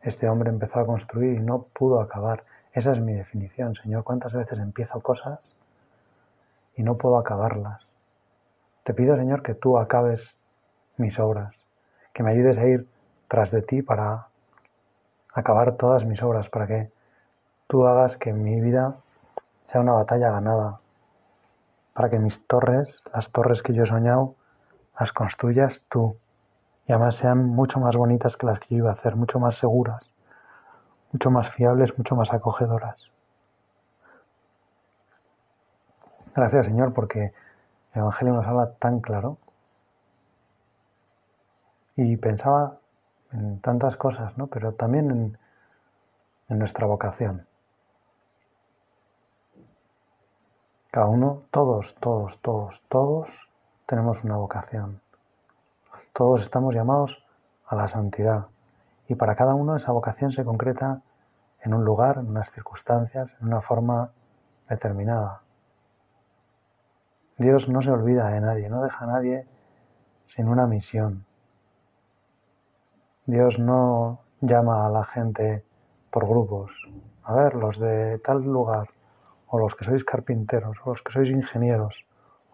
Este 0.01 0.29
hombre 0.29 0.49
empezó 0.49 0.79
a 0.79 0.85
construir 0.85 1.37
y 1.37 1.39
no 1.39 1.63
pudo 1.63 1.99
acabar. 1.99 2.43
Esa 2.73 2.91
es 2.91 2.99
mi 2.99 3.13
definición, 3.13 3.75
Señor. 3.75 4.03
¿Cuántas 4.03 4.33
veces 4.33 4.59
empiezo 4.59 5.01
cosas 5.01 5.39
y 6.75 6.83
no 6.83 6.97
puedo 6.97 7.17
acabarlas? 7.17 7.87
Te 8.83 8.93
pido, 8.93 9.17
Señor, 9.17 9.41
que 9.41 9.55
tú 9.55 9.79
acabes 9.79 10.35
mis 10.97 11.17
obras, 11.19 11.59
que 12.13 12.21
me 12.21 12.31
ayudes 12.31 12.57
a 12.59 12.65
ir 12.67 12.87
tras 13.27 13.49
de 13.49 13.63
ti 13.63 13.81
para 13.81 14.27
acabar 15.33 15.75
todas 15.75 16.05
mis 16.05 16.21
obras, 16.21 16.47
para 16.49 16.67
que 16.67 16.91
tú 17.67 17.87
hagas 17.87 18.15
que 18.15 18.31
mi 18.31 18.61
vida 18.61 18.97
sea 19.75 19.81
una 19.81 19.91
batalla 19.91 20.31
ganada, 20.31 20.79
para 21.91 22.09
que 22.09 22.17
mis 22.17 22.47
torres, 22.47 23.03
las 23.13 23.29
torres 23.29 23.61
que 23.61 23.73
yo 23.73 23.83
he 23.83 23.85
soñado, 23.85 24.35
las 24.97 25.11
construyas 25.11 25.81
tú 25.89 26.15
y 26.87 26.93
además 26.93 27.17
sean 27.17 27.43
mucho 27.43 27.81
más 27.81 27.97
bonitas 27.97 28.37
que 28.37 28.45
las 28.45 28.61
que 28.61 28.67
yo 28.69 28.77
iba 28.77 28.91
a 28.91 28.93
hacer, 28.93 29.17
mucho 29.17 29.37
más 29.37 29.57
seguras, 29.57 30.13
mucho 31.11 31.29
más 31.29 31.49
fiables, 31.49 31.97
mucho 31.97 32.15
más 32.15 32.31
acogedoras. 32.31 33.11
Gracias 36.33 36.67
Señor 36.67 36.93
porque 36.93 37.33
el 37.95 37.99
Evangelio 37.99 38.33
nos 38.33 38.47
habla 38.47 38.75
tan 38.75 39.01
claro 39.01 39.37
y 41.97 42.15
pensaba 42.15 42.77
en 43.33 43.59
tantas 43.59 43.97
cosas, 43.97 44.37
¿no? 44.37 44.47
pero 44.47 44.71
también 44.71 45.11
en, 45.11 45.37
en 46.47 46.59
nuestra 46.59 46.87
vocación. 46.87 47.45
Cada 50.95 51.07
uno, 51.07 51.41
todos, 51.51 51.93
todos, 51.99 52.39
todos, 52.41 52.81
todos 52.87 53.27
tenemos 53.85 54.23
una 54.23 54.37
vocación. 54.37 55.01
Todos 56.13 56.43
estamos 56.43 56.73
llamados 56.73 57.21
a 57.67 57.75
la 57.75 57.89
santidad. 57.89 58.45
Y 59.09 59.15
para 59.15 59.35
cada 59.35 59.55
uno 59.55 59.75
esa 59.75 59.91
vocación 59.91 60.31
se 60.31 60.45
concreta 60.45 61.01
en 61.63 61.73
un 61.73 61.83
lugar, 61.83 62.19
en 62.19 62.29
unas 62.29 62.49
circunstancias, 62.51 63.29
en 63.41 63.47
una 63.47 63.59
forma 63.59 64.11
determinada. 64.69 65.41
Dios 67.39 67.67
no 67.67 67.81
se 67.81 67.91
olvida 67.91 68.29
de 68.29 68.39
nadie, 68.39 68.69
no 68.69 68.81
deja 68.81 69.03
a 69.03 69.07
nadie 69.07 69.45
sin 70.27 70.47
una 70.47 70.65
misión. 70.65 71.25
Dios 73.25 73.59
no 73.59 74.19
llama 74.39 74.85
a 74.85 74.89
la 74.89 75.03
gente 75.03 75.65
por 76.09 76.25
grupos. 76.25 76.71
A 77.25 77.33
ver, 77.33 77.53
los 77.55 77.77
de 77.81 78.17
tal 78.19 78.43
lugar, 78.43 78.94
o 79.47 79.59
los 79.59 79.75
que 79.75 79.85
sois 79.85 80.03
carpinteros, 80.03 80.77
o 80.83 80.91
los 80.91 81.01
que 81.01 81.11
sois 81.11 81.29
ingenieros, 81.29 82.05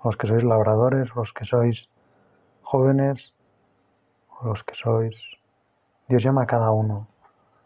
o 0.01 0.09
los 0.09 0.17
que 0.17 0.27
sois 0.27 0.43
labradores, 0.43 1.09
o 1.15 1.19
los 1.19 1.33
que 1.33 1.45
sois 1.45 1.89
jóvenes, 2.63 3.33
o 4.39 4.47
los 4.47 4.63
que 4.63 4.75
sois... 4.75 5.15
Dios 6.07 6.23
llama 6.23 6.43
a 6.43 6.47
cada 6.47 6.71
uno. 6.71 7.07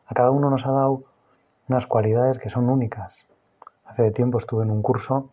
A 0.08 0.14
cada 0.14 0.32
uno 0.32 0.50
nos 0.50 0.66
ha 0.66 0.72
dado 0.72 1.04
unas 1.68 1.86
cualidades 1.88 2.40
que 2.40 2.50
son 2.50 2.70
únicas. 2.70 3.16
Hace 3.86 4.12
tiempo 4.12 4.40
estuve 4.40 4.64
en 4.64 4.72
un 4.72 4.82
curso 4.82 5.30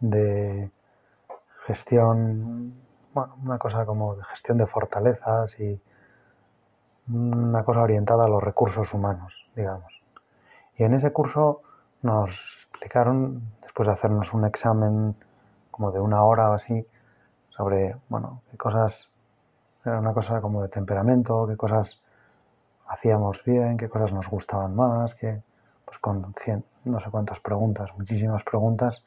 de 0.00 0.70
gestión, 1.66 2.74
bueno, 3.12 3.36
una 3.42 3.58
cosa 3.58 3.84
como 3.84 4.14
de 4.16 4.24
gestión 4.24 4.58
de 4.58 4.66
fortalezas 4.66 5.58
y 5.60 5.80
una 7.08 7.64
cosa 7.64 7.82
orientada 7.82 8.24
a 8.24 8.28
los 8.28 8.42
recursos 8.42 8.92
humanos, 8.94 9.48
digamos. 9.54 9.92
Y 10.76 10.84
en 10.84 10.94
ese 10.94 11.12
curso 11.12 11.62
nos 12.02 12.30
explicaron, 12.70 13.42
después 13.62 13.86
de 13.86 13.92
hacernos 13.92 14.32
un 14.32 14.44
examen 14.44 15.14
como 15.70 15.92
de 15.92 16.00
una 16.00 16.22
hora 16.24 16.50
o 16.50 16.54
así, 16.54 16.86
sobre, 17.50 17.96
bueno, 18.08 18.42
qué 18.50 18.56
cosas, 18.56 19.08
era 19.84 19.98
una 19.98 20.12
cosa 20.12 20.40
como 20.40 20.62
de 20.62 20.68
temperamento, 20.68 21.46
qué 21.46 21.56
cosas 21.56 22.00
hacíamos 22.88 23.42
bien, 23.44 23.76
qué 23.76 23.88
cosas 23.88 24.12
nos 24.12 24.28
gustaban 24.28 24.74
más, 24.74 25.14
que, 25.14 25.42
pues 25.84 25.98
con 25.98 26.34
cien, 26.42 26.64
no 26.84 27.00
sé 27.00 27.10
cuántas 27.10 27.40
preguntas, 27.40 27.90
muchísimas 27.96 28.42
preguntas 28.44 29.02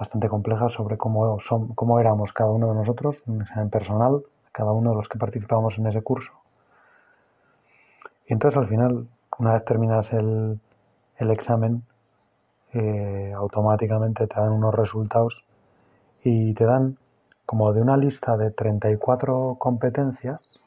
bastante 0.00 0.28
complejas 0.30 0.72
sobre 0.72 0.96
cómo, 0.96 1.38
son, 1.40 1.74
cómo 1.74 2.00
éramos 2.00 2.32
cada 2.32 2.50
uno 2.50 2.68
de 2.68 2.74
nosotros, 2.74 3.22
un 3.26 3.42
examen 3.42 3.68
personal, 3.68 4.22
cada 4.50 4.72
uno 4.72 4.90
de 4.90 4.96
los 4.96 5.08
que 5.08 5.18
participábamos 5.18 5.78
en 5.78 5.86
ese 5.86 6.00
curso. 6.00 6.32
Y 8.26 8.32
entonces 8.32 8.56
al 8.56 8.68
final, 8.68 9.08
una 9.38 9.52
vez 9.52 9.64
terminas 9.66 10.10
el, 10.14 10.58
el 11.18 11.30
examen, 11.30 11.82
eh, 12.72 13.32
automáticamente 13.34 14.26
te 14.26 14.40
dan 14.40 14.52
unos 14.52 14.74
resultados 14.74 15.44
y 16.22 16.54
te 16.54 16.64
dan 16.64 16.96
como 17.46 17.72
de 17.72 17.82
una 17.82 17.96
lista 17.96 18.36
de 18.36 18.52
34 18.52 19.56
competencias 19.58 20.60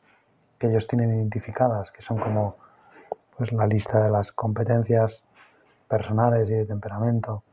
que 0.59 0.67
ellos 0.67 0.87
tienen 0.87 1.15
identificadas, 1.15 1.91
que 1.91 2.01
son 2.01 2.17
como 2.17 2.57
pues 3.37 3.51
la 3.53 3.67
lista 3.67 4.03
de 4.03 4.09
las 4.09 4.31
competencias 4.31 5.23
personales 5.87 6.49
y 6.49 6.53
de 6.53 6.65
temperamento 6.65 7.43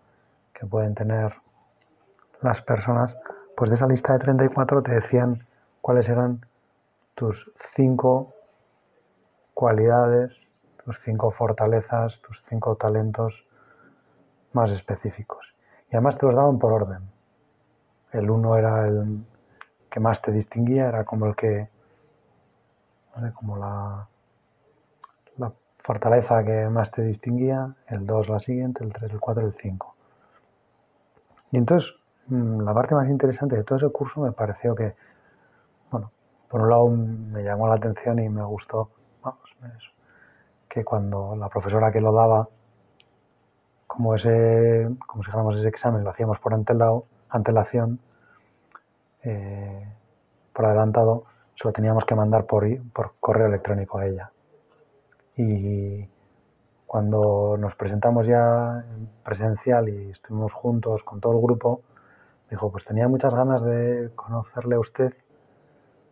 que 0.52 0.66
pueden 0.66 0.94
tener 0.94 1.34
las 2.42 2.60
personas, 2.62 3.16
pues 3.56 3.70
de 3.70 3.76
esa 3.76 3.86
lista 3.86 4.12
de 4.14 4.18
34 4.18 4.82
te 4.82 4.92
decían 4.92 5.46
cuáles 5.80 6.08
eran 6.08 6.44
tus 7.14 7.50
cinco 7.76 8.34
cualidades, 9.54 10.40
tus 10.84 10.98
cinco 11.04 11.30
fortalezas, 11.30 12.20
tus 12.22 12.42
cinco 12.48 12.76
talentos 12.76 13.46
más 14.52 14.70
específicos. 14.70 15.54
Y 15.90 15.96
además 15.96 16.16
te 16.18 16.26
los 16.26 16.34
daban 16.34 16.58
por 16.58 16.72
orden. 16.72 17.02
El 18.12 18.30
uno 18.30 18.56
era 18.56 18.86
el 18.86 19.24
que 19.90 20.00
más 20.00 20.22
te 20.22 20.32
distinguía, 20.32 20.88
era 20.88 21.04
como 21.04 21.26
el 21.26 21.36
que, 21.36 21.68
sé, 23.20 23.32
como 23.32 23.56
la, 23.56 24.06
la 25.36 25.52
fortaleza 25.78 26.44
que 26.44 26.68
más 26.68 26.90
te 26.90 27.02
distinguía, 27.02 27.74
el 27.88 28.06
2 28.06 28.28
la 28.28 28.40
siguiente, 28.40 28.84
el 28.84 28.92
3, 28.92 29.12
el 29.12 29.20
4, 29.20 29.46
el 29.46 29.54
5. 29.54 29.94
Y 31.52 31.56
entonces, 31.56 31.92
mm, 32.28 32.60
la 32.60 32.72
parte 32.74 32.94
más 32.94 33.08
interesante 33.08 33.56
de 33.56 33.64
todo 33.64 33.78
ese 33.78 33.90
curso 33.90 34.20
me 34.20 34.32
pareció 34.32 34.74
que, 34.74 34.94
bueno, 35.90 36.12
por 36.48 36.62
un 36.62 36.70
lado 36.70 36.88
me 36.88 37.42
llamó 37.42 37.68
la 37.68 37.74
atención 37.74 38.18
y 38.20 38.28
me 38.28 38.44
gustó, 38.44 38.90
vamos, 39.22 39.50
que 40.68 40.84
cuando 40.84 41.34
la 41.36 41.48
profesora 41.48 41.90
que 41.90 42.00
lo 42.00 42.12
daba, 42.12 42.48
como 43.90 44.14
ese, 44.14 44.88
como 45.06 45.52
si 45.52 45.58
ese 45.58 45.68
examen, 45.68 46.04
lo 46.04 46.10
hacíamos 46.10 46.38
por 46.38 46.54
antelación, 46.54 47.98
eh, 49.24 49.92
por 50.52 50.64
adelantado, 50.66 51.24
se 51.56 51.66
lo 51.66 51.72
teníamos 51.72 52.04
que 52.04 52.14
mandar 52.14 52.46
por, 52.46 52.64
por 52.92 53.14
correo 53.18 53.48
electrónico 53.48 53.98
a 53.98 54.06
ella. 54.06 54.30
Y 55.36 56.08
cuando 56.86 57.56
nos 57.58 57.74
presentamos 57.74 58.26
ya 58.28 58.84
en 58.94 59.08
presencial 59.24 59.88
y 59.88 60.10
estuvimos 60.10 60.52
juntos 60.52 61.02
con 61.02 61.20
todo 61.20 61.32
el 61.34 61.42
grupo, 61.42 61.82
Dijo, 62.50 62.72
pues 62.72 62.84
tenía 62.84 63.06
muchas 63.06 63.32
ganas 63.32 63.62
de 63.62 64.10
conocerle 64.16 64.74
a 64.74 64.80
usted 64.80 65.14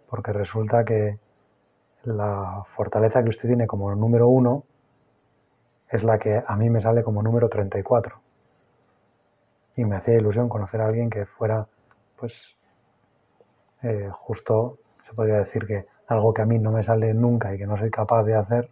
porque 0.09 0.33
resulta 0.33 0.85
que 0.85 1.19
la 2.05 2.63
fortaleza 2.77 3.25
que 3.25 3.31
usted 3.31 3.49
tiene 3.49 3.67
como 3.67 3.93
número 3.97 4.29
uno 4.29 4.63
es 5.91 6.03
la 6.05 6.19
que 6.19 6.43
a 6.47 6.57
mí 6.57 6.69
me 6.71 6.81
sale 6.81 7.03
como 7.03 7.23
número 7.23 7.49
34. 7.49 8.21
Y 9.77 9.85
me 9.85 9.97
hacía 9.97 10.15
ilusión 10.15 10.49
conocer 10.49 10.81
a 10.81 10.87
alguien 10.87 11.09
que 11.09 11.25
fuera, 11.25 11.67
pues, 12.17 12.57
eh, 13.83 14.11
justo, 14.13 14.79
se 15.07 15.15
podría 15.15 15.37
decir 15.37 15.67
que 15.67 15.87
algo 16.09 16.35
que 16.35 16.43
a 16.43 16.47
mí 16.47 16.59
no 16.59 16.73
me 16.73 16.83
sale 16.83 17.15
nunca 17.15 17.55
y 17.55 17.59
que 17.59 17.67
no 17.67 17.77
soy 17.79 17.91
capaz 17.91 18.25
de 18.25 18.35
hacer, 18.35 18.69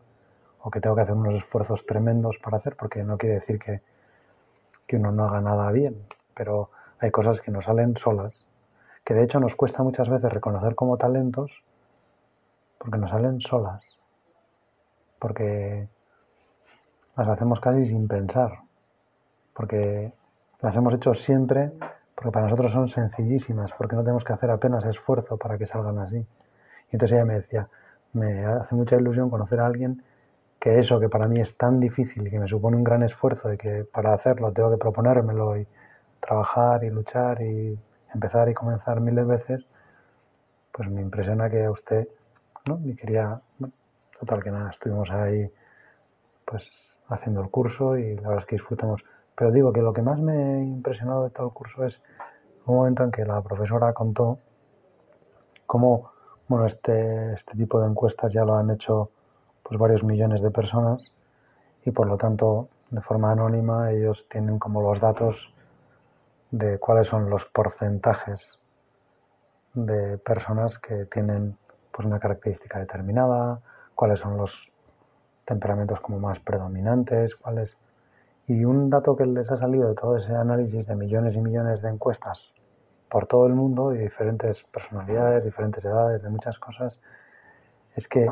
o 0.62 0.70
que 0.70 0.80
tengo 0.80 0.96
que 0.96 1.02
hacer 1.02 1.14
unos 1.14 1.34
esfuerzos 1.34 1.86
tremendos 1.86 2.36
para 2.42 2.58
hacer, 2.58 2.76
porque 2.76 3.04
no 3.04 3.16
quiere 3.16 3.36
decir 3.36 3.58
que, 3.58 3.82
que 4.86 4.96
uno 4.96 5.12
no 5.12 5.24
haga 5.24 5.40
nada 5.40 5.70
bien, 5.70 5.96
pero 6.34 6.70
hay 6.98 7.10
cosas 7.10 7.40
que 7.40 7.50
nos 7.50 7.64
salen 7.64 7.96
solas, 7.96 8.44
que 9.04 9.14
de 9.14 9.22
hecho 9.22 9.38
nos 9.38 9.54
cuesta 9.54 9.82
muchas 9.82 10.08
veces 10.08 10.32
reconocer 10.32 10.74
como 10.74 10.96
talentos, 10.96 11.62
porque 12.78 12.98
nos 12.98 13.10
salen 13.10 13.40
solas, 13.40 13.84
porque 15.18 15.88
las 17.16 17.28
hacemos 17.28 17.60
casi 17.60 17.84
sin 17.84 18.06
pensar, 18.08 18.50
porque 19.54 20.12
las 20.60 20.76
hemos 20.76 20.94
hecho 20.94 21.14
siempre, 21.14 21.72
porque 22.14 22.30
para 22.30 22.46
nosotros 22.46 22.72
son 22.72 22.88
sencillísimas, 22.88 23.72
porque 23.76 23.96
no 23.96 24.02
tenemos 24.02 24.24
que 24.24 24.32
hacer 24.32 24.50
apenas 24.50 24.84
esfuerzo 24.84 25.36
para 25.36 25.56
que 25.56 25.66
salgan 25.66 25.98
así. 25.98 26.18
Y 26.18 26.26
entonces 26.92 27.16
ella 27.16 27.24
me 27.24 27.34
decía, 27.34 27.68
me 28.12 28.44
hace 28.44 28.74
mucha 28.74 28.96
ilusión 28.96 29.30
conocer 29.30 29.60
a 29.60 29.66
alguien 29.66 30.02
que 30.60 30.78
eso 30.78 30.98
que 31.00 31.08
para 31.08 31.28
mí 31.28 31.40
es 31.40 31.56
tan 31.56 31.80
difícil 31.80 32.26
y 32.26 32.30
que 32.30 32.38
me 32.38 32.48
supone 32.48 32.76
un 32.76 32.84
gran 32.84 33.02
esfuerzo 33.02 33.52
y 33.52 33.58
que 33.58 33.84
para 33.84 34.14
hacerlo 34.14 34.52
tengo 34.52 34.70
que 34.70 34.78
proponérmelo 34.78 35.56
y 35.58 35.66
trabajar 36.20 36.84
y 36.84 36.90
luchar 36.90 37.40
y 37.42 37.78
empezar 38.12 38.48
y 38.48 38.54
comenzar 38.54 39.00
miles 39.00 39.26
de 39.26 39.36
veces, 39.36 39.66
pues 40.72 40.88
me 40.90 41.02
impresiona 41.02 41.48
que 41.50 41.64
a 41.64 41.70
usted, 41.70 42.08
¿no? 42.66 42.80
Y 42.84 42.94
quería, 42.96 43.40
total 44.18 44.42
que 44.42 44.50
nada, 44.50 44.70
estuvimos 44.70 45.10
ahí 45.10 45.50
pues 46.44 46.95
haciendo 47.08 47.40
el 47.40 47.50
curso 47.50 47.96
y 47.96 48.16
la 48.16 48.28
verdad 48.28 48.38
es 48.38 48.46
que 48.46 48.56
disfrutamos. 48.56 49.02
Pero 49.36 49.52
digo 49.52 49.72
que 49.72 49.82
lo 49.82 49.92
que 49.92 50.02
más 50.02 50.18
me 50.18 50.32
ha 50.32 50.62
impresionado 50.62 51.24
de 51.24 51.30
todo 51.30 51.46
el 51.46 51.52
curso 51.52 51.84
es 51.84 52.00
un 52.66 52.76
momento 52.76 53.04
en 53.04 53.10
que 53.10 53.24
la 53.24 53.40
profesora 53.42 53.92
contó 53.92 54.38
cómo 55.66 56.10
bueno, 56.48 56.66
este, 56.66 57.34
este 57.34 57.56
tipo 57.56 57.80
de 57.80 57.88
encuestas 57.88 58.32
ya 58.32 58.44
lo 58.44 58.54
han 58.54 58.70
hecho 58.70 59.10
pues 59.62 59.78
varios 59.78 60.04
millones 60.04 60.40
de 60.42 60.50
personas 60.50 61.12
y 61.84 61.90
por 61.90 62.06
lo 62.06 62.16
tanto 62.16 62.68
de 62.90 63.00
forma 63.00 63.32
anónima 63.32 63.90
ellos 63.90 64.26
tienen 64.30 64.58
como 64.58 64.80
los 64.80 65.00
datos 65.00 65.52
de 66.52 66.78
cuáles 66.78 67.08
son 67.08 67.28
los 67.28 67.44
porcentajes 67.46 68.58
de 69.74 70.18
personas 70.18 70.78
que 70.78 71.04
tienen 71.06 71.58
pues 71.90 72.06
una 72.06 72.20
característica 72.20 72.78
determinada, 72.78 73.60
cuáles 73.94 74.20
son 74.20 74.36
los 74.36 74.72
temperamentos 75.46 76.00
como 76.00 76.18
más 76.18 76.38
predominantes, 76.40 77.34
cuáles... 77.36 77.76
Y 78.48 78.64
un 78.64 78.90
dato 78.90 79.16
que 79.16 79.26
les 79.26 79.50
ha 79.50 79.56
salido 79.56 79.88
de 79.88 79.94
todo 79.94 80.18
ese 80.18 80.32
análisis 80.34 80.86
de 80.86 80.94
millones 80.94 81.34
y 81.34 81.40
millones 81.40 81.82
de 81.82 81.88
encuestas 81.88 82.52
por 83.08 83.26
todo 83.26 83.46
el 83.46 83.54
mundo 83.54 83.94
y 83.94 83.98
diferentes 83.98 84.62
personalidades, 84.64 85.44
diferentes 85.44 85.84
edades, 85.84 86.22
de 86.22 86.28
muchas 86.28 86.58
cosas, 86.58 86.98
es 87.96 88.06
que 88.06 88.30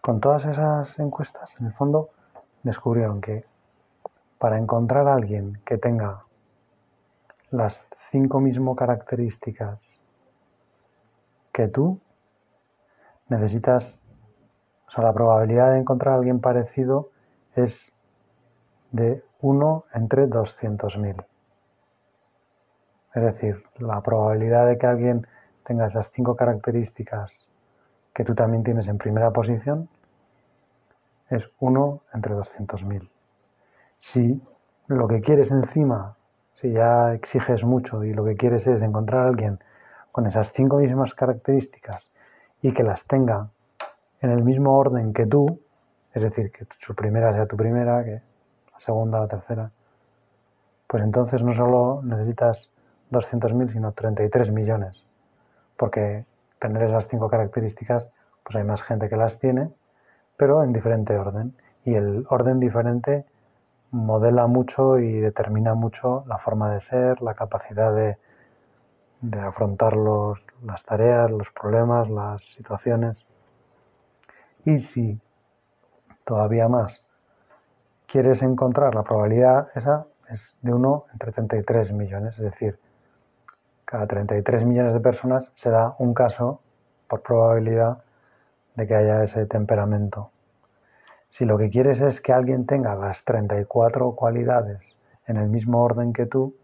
con 0.00 0.20
todas 0.20 0.44
esas 0.44 0.98
encuestas, 0.98 1.50
en 1.58 1.66
el 1.66 1.72
fondo, 1.72 2.10
descubrieron 2.62 3.20
que 3.20 3.44
para 4.38 4.58
encontrar 4.58 5.08
a 5.08 5.14
alguien 5.14 5.60
que 5.64 5.78
tenga 5.78 6.24
las 7.50 7.86
cinco 8.10 8.40
mismo 8.40 8.76
características 8.76 10.00
que 11.52 11.68
tú, 11.68 12.00
necesitas, 13.28 13.98
o 14.88 14.90
sea, 14.90 15.04
la 15.04 15.12
probabilidad 15.12 15.72
de 15.72 15.78
encontrar 15.78 16.14
a 16.14 16.16
alguien 16.18 16.40
parecido 16.40 17.10
es 17.56 17.92
de 18.92 19.22
1 19.40 19.84
entre 19.94 20.28
200.000. 20.28 21.24
Es 23.14 23.22
decir, 23.22 23.62
la 23.78 24.00
probabilidad 24.00 24.66
de 24.66 24.78
que 24.78 24.86
alguien 24.86 25.26
tenga 25.64 25.86
esas 25.86 26.10
cinco 26.12 26.36
características 26.36 27.48
que 28.12 28.24
tú 28.24 28.34
también 28.34 28.62
tienes 28.64 28.86
en 28.86 28.98
primera 28.98 29.30
posición 29.30 29.88
es 31.30 31.50
1 31.58 32.00
entre 32.12 32.34
200.000. 32.34 33.08
Si 33.98 34.42
lo 34.86 35.08
que 35.08 35.20
quieres 35.20 35.50
encima, 35.50 36.16
si 36.54 36.72
ya 36.72 37.14
exiges 37.14 37.64
mucho 37.64 38.04
y 38.04 38.12
lo 38.12 38.24
que 38.24 38.36
quieres 38.36 38.66
es 38.66 38.82
encontrar 38.82 39.22
a 39.22 39.28
alguien 39.28 39.58
con 40.12 40.26
esas 40.26 40.52
cinco 40.52 40.78
mismas 40.78 41.14
características 41.14 42.10
y 42.64 42.72
que 42.72 42.82
las 42.82 43.04
tenga 43.04 43.50
en 44.22 44.30
el 44.30 44.42
mismo 44.42 44.78
orden 44.78 45.12
que 45.12 45.26
tú, 45.26 45.60
es 46.14 46.22
decir, 46.22 46.50
que 46.50 46.66
su 46.78 46.94
primera 46.94 47.30
sea 47.34 47.44
tu 47.44 47.58
primera, 47.58 48.02
que 48.02 48.22
la 48.72 48.80
segunda, 48.80 49.20
la 49.20 49.28
tercera, 49.28 49.70
pues 50.86 51.02
entonces 51.02 51.42
no 51.42 51.52
solo 51.52 52.00
necesitas 52.02 52.70
200.000, 53.12 53.70
sino 53.70 53.92
33 53.92 54.50
millones, 54.50 55.04
porque 55.76 56.24
tener 56.58 56.84
esas 56.84 57.06
cinco 57.06 57.28
características, 57.28 58.10
pues 58.42 58.56
hay 58.56 58.64
más 58.64 58.82
gente 58.82 59.10
que 59.10 59.16
las 59.16 59.38
tiene, 59.38 59.68
pero 60.38 60.64
en 60.64 60.72
diferente 60.72 61.18
orden. 61.18 61.54
Y 61.84 61.96
el 61.96 62.24
orden 62.30 62.60
diferente 62.60 63.26
modela 63.90 64.46
mucho 64.46 64.98
y 64.98 65.20
determina 65.20 65.74
mucho 65.74 66.24
la 66.26 66.38
forma 66.38 66.70
de 66.72 66.80
ser, 66.80 67.20
la 67.20 67.34
capacidad 67.34 67.94
de, 67.94 68.16
de 69.20 69.38
afrontar 69.38 69.98
las 70.62 70.84
tareas, 70.84 71.30
los 71.30 71.50
problemas, 71.50 72.08
las 72.08 72.44
situaciones. 72.44 73.16
Y 74.64 74.78
si 74.78 75.20
todavía 76.24 76.68
más 76.68 77.04
quieres 78.06 78.42
encontrar 78.42 78.94
la 78.94 79.02
probabilidad, 79.02 79.68
esa 79.74 80.06
es 80.30 80.56
de 80.62 80.72
1 80.72 81.04
entre 81.12 81.32
33 81.32 81.92
millones, 81.92 82.38
es 82.38 82.44
decir, 82.44 82.78
cada 83.84 84.06
33 84.06 84.64
millones 84.64 84.94
de 84.94 85.00
personas 85.00 85.50
se 85.54 85.70
da 85.70 85.94
un 85.98 86.14
caso 86.14 86.60
por 87.08 87.22
probabilidad 87.22 88.02
de 88.74 88.86
que 88.86 88.94
haya 88.94 89.22
ese 89.22 89.46
temperamento. 89.46 90.30
Si 91.30 91.44
lo 91.44 91.58
que 91.58 91.68
quieres 91.68 92.00
es 92.00 92.20
que 92.20 92.32
alguien 92.32 92.66
tenga 92.66 92.94
las 92.94 93.24
34 93.24 94.12
cualidades 94.12 94.96
en 95.26 95.36
el 95.36 95.48
mismo 95.48 95.82
orden 95.82 96.12
que 96.12 96.26
tú, 96.26 96.56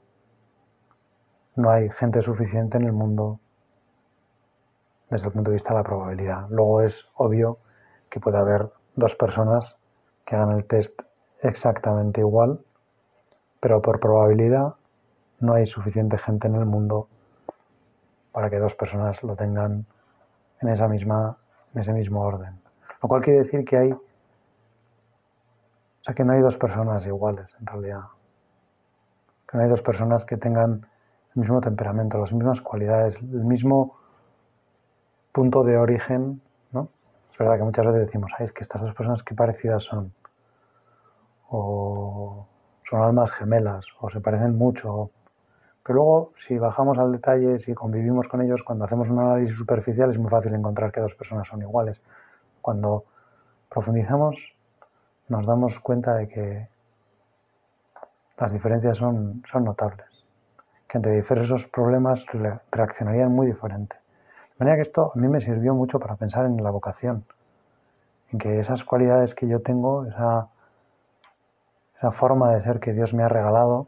no 1.57 1.71
hay 1.71 1.91
gente 1.91 2.23
suficiente 2.23 2.79
en 2.79 2.85
el 2.85 2.93
mundo 2.93 3.41
desde 5.11 5.27
el 5.27 5.33
punto 5.33 5.51
de 5.51 5.57
vista 5.57 5.71
de 5.71 5.77
la 5.77 5.85
probabilidad. 5.85 6.47
Luego 6.49 6.83
es 6.83 7.07
obvio 7.17 7.59
que 8.09 8.21
puede 8.21 8.39
haber 8.39 8.71
dos 8.95 9.15
personas 9.17 9.77
que 10.25 10.37
hagan 10.37 10.57
el 10.57 10.65
test 10.65 11.01
exactamente 11.43 12.21
igual, 12.21 12.61
pero 13.61 13.83
por 13.83 13.99
probabilidad 14.01 14.75
no 15.41 15.55
hay 15.55 15.67
suficiente 15.67 16.19
gente 16.19 16.47
en 16.49 16.55
el 16.55 16.67
mundo 16.67 17.09
para 18.33 18.49
que 18.51 18.59
dos 18.59 18.75
personas 18.75 19.23
lo 19.23 19.37
tengan 19.37 19.87
en 20.61 20.69
esa 20.69 20.87
misma 20.87 21.37
en 21.75 21.81
ese 21.81 21.93
mismo 21.93 22.23
orden. 22.23 22.61
Lo 23.03 23.09
cual 23.09 23.23
quiere 23.23 23.45
decir 23.45 23.65
que 23.65 23.77
hay 23.77 23.93
o 23.93 24.01
sea 26.05 26.15
que 26.15 26.25
no 26.25 26.33
hay 26.33 26.41
dos 26.41 26.57
personas 26.57 27.05
iguales 27.07 27.55
en 27.61 27.67
realidad. 27.67 28.05
Que 29.49 29.57
no 29.57 29.65
hay 29.65 29.69
dos 29.69 29.83
personas 29.83 30.25
que 30.25 30.37
tengan 30.37 30.87
el 31.35 31.41
mismo 31.43 31.61
temperamento, 31.61 32.19
las 32.19 32.33
mismas 32.33 32.61
cualidades, 32.61 33.17
el 33.17 33.45
mismo 33.45 34.00
punto 35.33 35.65
de 35.65 35.77
origen, 35.77 36.41
¿no? 36.73 36.89
Es 37.33 37.39
verdad 37.39 37.57
que 37.59 37.65
muchas 37.65 37.87
veces 37.87 38.07
decimos, 38.07 38.31
Ay, 38.39 38.47
es 38.47 38.53
que 38.53 38.63
estas 38.63 38.83
dos 38.83 38.95
personas 38.95 39.23
qué 39.23 39.35
parecidas 39.35 39.85
son. 39.85 40.13
O 41.49 42.47
son 42.89 43.03
almas 43.03 43.31
gemelas, 43.33 43.85
o 44.01 44.11
se 44.11 44.21
parecen 44.21 44.59
mucho. 44.59 45.11
Pero 45.83 45.95
luego, 45.95 46.33
si 46.47 46.59
bajamos 46.59 46.99
al 46.99 47.13
detalle, 47.13 47.59
si 47.59 47.75
convivimos 47.75 48.29
con 48.29 48.43
ellos, 48.43 48.63
cuando 48.65 48.85
hacemos 48.85 49.09
un 49.09 49.21
análisis 49.21 49.57
superficial 49.57 50.11
es 50.11 50.19
muy 50.19 50.31
fácil 50.31 50.55
encontrar 50.55 50.93
que 50.93 51.01
dos 51.01 51.15
personas 51.15 51.49
son 51.49 51.63
iguales. 51.63 52.01
Cuando 52.61 53.05
profundizamos, 53.69 54.55
nos 55.29 55.47
damos 55.47 55.79
cuenta 55.81 56.15
de 56.17 56.29
que 56.29 56.69
las 58.39 58.53
diferencias 58.53 58.99
son, 58.99 59.43
son 59.51 59.65
notables 59.65 60.11
que 60.91 60.99
ante 60.99 61.11
diversos 61.11 61.69
problemas 61.69 62.25
reaccionarían 62.73 63.31
muy 63.31 63.47
diferente. 63.47 64.00
Manera 64.61 64.77
que 64.77 64.83
esto 64.83 65.11
a 65.15 65.19
mí 65.19 65.27
me 65.27 65.41
sirvió 65.41 65.75
mucho 65.75 65.99
para 65.99 66.17
pensar 66.17 66.45
en 66.45 66.63
la 66.63 66.71
vocación, 66.71 67.25
en 68.31 68.39
que 68.39 68.61
esas 68.61 68.85
cualidades 68.85 69.35
que 69.35 69.49
yo 69.49 69.63
tengo, 69.63 70.05
esa, 70.05 70.51
forma 72.13 72.55
de 72.55 72.63
ser 72.63 72.79
que 72.79 72.93
Dios 72.93 73.15
me 73.15 73.23
ha 73.23 73.29
regalado, 73.29 73.87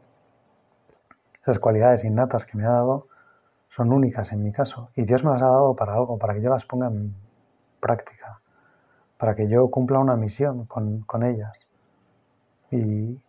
esas 1.43 1.59
cualidades 1.59 2.03
innatas 2.03 2.45
que 2.45 2.57
me 2.57 2.65
ha 2.65 2.71
dado, 2.71 3.05
son 3.69 3.93
únicas 3.93 4.31
en 4.31 4.43
mi 4.43 4.51
caso. 4.51 4.89
Y 4.95 5.03
Dios 5.03 5.23
me 5.23 5.29
las 5.29 5.43
ha 5.43 5.47
dado 5.47 5.75
para 5.75 5.93
algo, 5.93 6.17
para 6.17 6.33
que 6.33 6.41
yo 6.41 6.49
las 6.49 6.65
ponga 6.65 6.87
en 6.87 7.13
práctica, 7.79 8.39
para 9.19 9.35
que 9.35 9.47
yo 9.47 9.69
cumpla 9.69 9.99
una 9.99 10.15
misión 10.15 10.65
con, 10.65 11.01
con 11.01 11.23
ellas. 11.23 11.67
Y, 12.71 13.21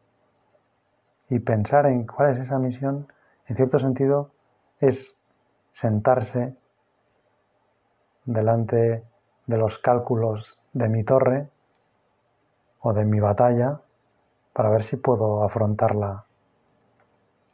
Y 1.28 1.38
pensar 1.40 1.84
en 1.86 2.06
cuál 2.06 2.32
es 2.32 2.38
esa 2.38 2.58
misión, 2.58 3.06
en 3.48 3.56
cierto 3.56 3.78
sentido, 3.78 4.30
es 4.80 5.14
sentarse 5.72 6.56
delante 8.24 9.04
de 9.46 9.58
los 9.58 9.78
cálculos 9.78 10.58
de 10.72 10.88
mi 10.88 11.04
torre 11.04 11.48
o 12.80 12.92
de 12.92 13.04
mi 13.04 13.20
batalla 13.20 13.80
para 14.52 14.70
ver 14.70 14.84
si 14.84 14.96
puedo 14.96 15.44
afrontarla 15.44 16.24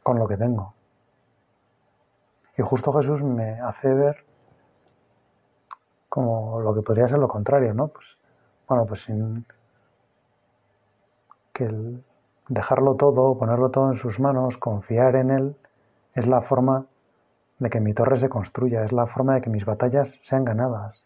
con 0.03 0.19
lo 0.19 0.27
que 0.27 0.37
tengo. 0.37 0.73
Y 2.57 2.61
justo 2.61 2.93
Jesús 2.93 3.23
me 3.23 3.59
hace 3.61 3.93
ver 3.93 4.25
como 6.09 6.59
lo 6.59 6.73
que 6.73 6.81
podría 6.81 7.07
ser 7.07 7.19
lo 7.19 7.27
contrario, 7.27 7.73
¿no? 7.73 7.87
Pues, 7.87 8.05
bueno, 8.67 8.85
pues 8.85 9.03
sin 9.03 9.45
que 11.53 11.65
el 11.65 12.03
dejarlo 12.49 12.95
todo, 12.95 13.37
ponerlo 13.37 13.69
todo 13.69 13.91
en 13.91 13.97
sus 13.97 14.19
manos, 14.19 14.57
confiar 14.57 15.15
en 15.15 15.31
Él, 15.31 15.55
es 16.15 16.27
la 16.27 16.41
forma 16.41 16.85
de 17.61 17.69
que 17.69 17.79
mi 17.79 17.93
torre 17.93 18.17
se 18.17 18.27
construya, 18.27 18.83
es 18.83 18.91
la 18.91 19.05
forma 19.05 19.35
de 19.35 19.41
que 19.41 19.51
mis 19.51 19.65
batallas 19.65 20.17
sean 20.21 20.43
ganadas. 20.43 21.05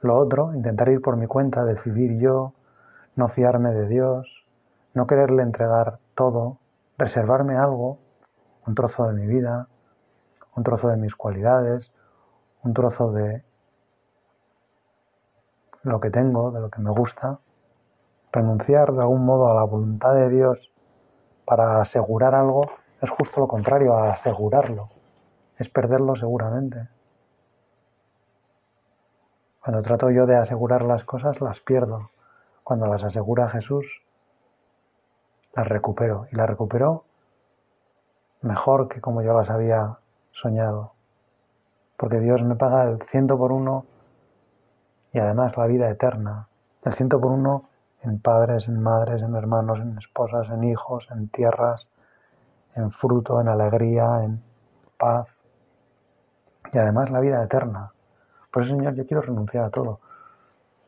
Lo 0.00 0.16
otro, 0.16 0.52
intentar 0.52 0.88
ir 0.88 1.00
por 1.00 1.16
mi 1.16 1.28
cuenta, 1.28 1.64
decidir 1.64 2.18
yo, 2.18 2.54
no 3.14 3.28
fiarme 3.28 3.70
de 3.70 3.86
Dios, 3.86 4.44
no 4.94 5.06
quererle 5.06 5.44
entregar 5.44 6.00
todo, 6.16 6.58
reservarme 6.98 7.56
algo, 7.56 7.98
un 8.66 8.74
trozo 8.74 9.06
de 9.06 9.12
mi 9.12 9.28
vida, 9.28 9.68
un 10.56 10.64
trozo 10.64 10.88
de 10.88 10.96
mis 10.96 11.14
cualidades, 11.14 11.92
un 12.64 12.74
trozo 12.74 13.12
de 13.12 13.44
lo 15.84 16.00
que 16.00 16.10
tengo, 16.10 16.50
de 16.50 16.62
lo 16.62 16.68
que 16.68 16.80
me 16.80 16.90
gusta, 16.90 17.38
renunciar 18.32 18.92
de 18.92 19.02
algún 19.02 19.24
modo 19.24 19.52
a 19.52 19.54
la 19.54 19.62
voluntad 19.62 20.14
de 20.14 20.30
Dios 20.30 20.72
para 21.44 21.80
asegurar 21.80 22.34
algo 22.34 22.72
es 23.00 23.08
justo 23.10 23.38
lo 23.38 23.46
contrario 23.46 23.94
a 23.94 24.10
asegurarlo, 24.10 24.95
es 25.58 25.68
perderlo 25.68 26.16
seguramente. 26.16 26.88
Cuando 29.62 29.82
trato 29.82 30.10
yo 30.10 30.26
de 30.26 30.36
asegurar 30.36 30.82
las 30.82 31.04
cosas, 31.04 31.40
las 31.40 31.60
pierdo. 31.60 32.10
Cuando 32.62 32.86
las 32.86 33.02
asegura 33.02 33.48
Jesús, 33.48 33.86
las 35.54 35.66
recupero. 35.66 36.26
Y 36.30 36.36
las 36.36 36.48
recupero 36.48 37.04
mejor 38.42 38.88
que 38.88 39.00
como 39.00 39.22
yo 39.22 39.34
las 39.34 39.50
había 39.50 39.98
soñado. 40.32 40.92
Porque 41.96 42.20
Dios 42.20 42.42
me 42.42 42.56
paga 42.56 42.84
el 42.84 43.02
ciento 43.10 43.36
por 43.38 43.52
uno 43.52 43.86
y 45.12 45.18
además 45.18 45.56
la 45.56 45.66
vida 45.66 45.90
eterna. 45.90 46.48
El 46.84 46.94
ciento 46.94 47.20
por 47.20 47.32
uno 47.32 47.68
en 48.02 48.20
padres, 48.20 48.68
en 48.68 48.80
madres, 48.80 49.22
en 49.22 49.34
hermanos, 49.34 49.80
en 49.80 49.98
esposas, 49.98 50.48
en 50.50 50.62
hijos, 50.64 51.08
en 51.10 51.28
tierras, 51.28 51.88
en 52.74 52.92
fruto, 52.92 53.40
en 53.40 53.48
alegría, 53.48 54.22
en 54.22 54.42
paz. 54.96 55.26
Y 56.72 56.78
además 56.78 57.10
la 57.10 57.20
vida 57.20 57.42
eterna. 57.42 57.92
Por 58.52 58.62
eso, 58.62 58.74
Señor, 58.74 58.94
yo 58.94 59.06
quiero 59.06 59.22
renunciar 59.22 59.64
a 59.64 59.70
todo. 59.70 60.00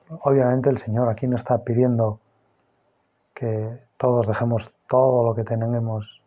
Obviamente 0.08 0.70
el 0.70 0.78
Señor 0.78 1.08
aquí 1.08 1.26
no 1.26 1.36
está 1.36 1.58
pidiendo 1.58 2.20
que 3.34 3.86
todos 3.98 4.26
dejemos 4.26 4.72
todo 4.88 5.24
lo 5.24 5.34
que 5.34 5.44
tenemos 5.44 6.22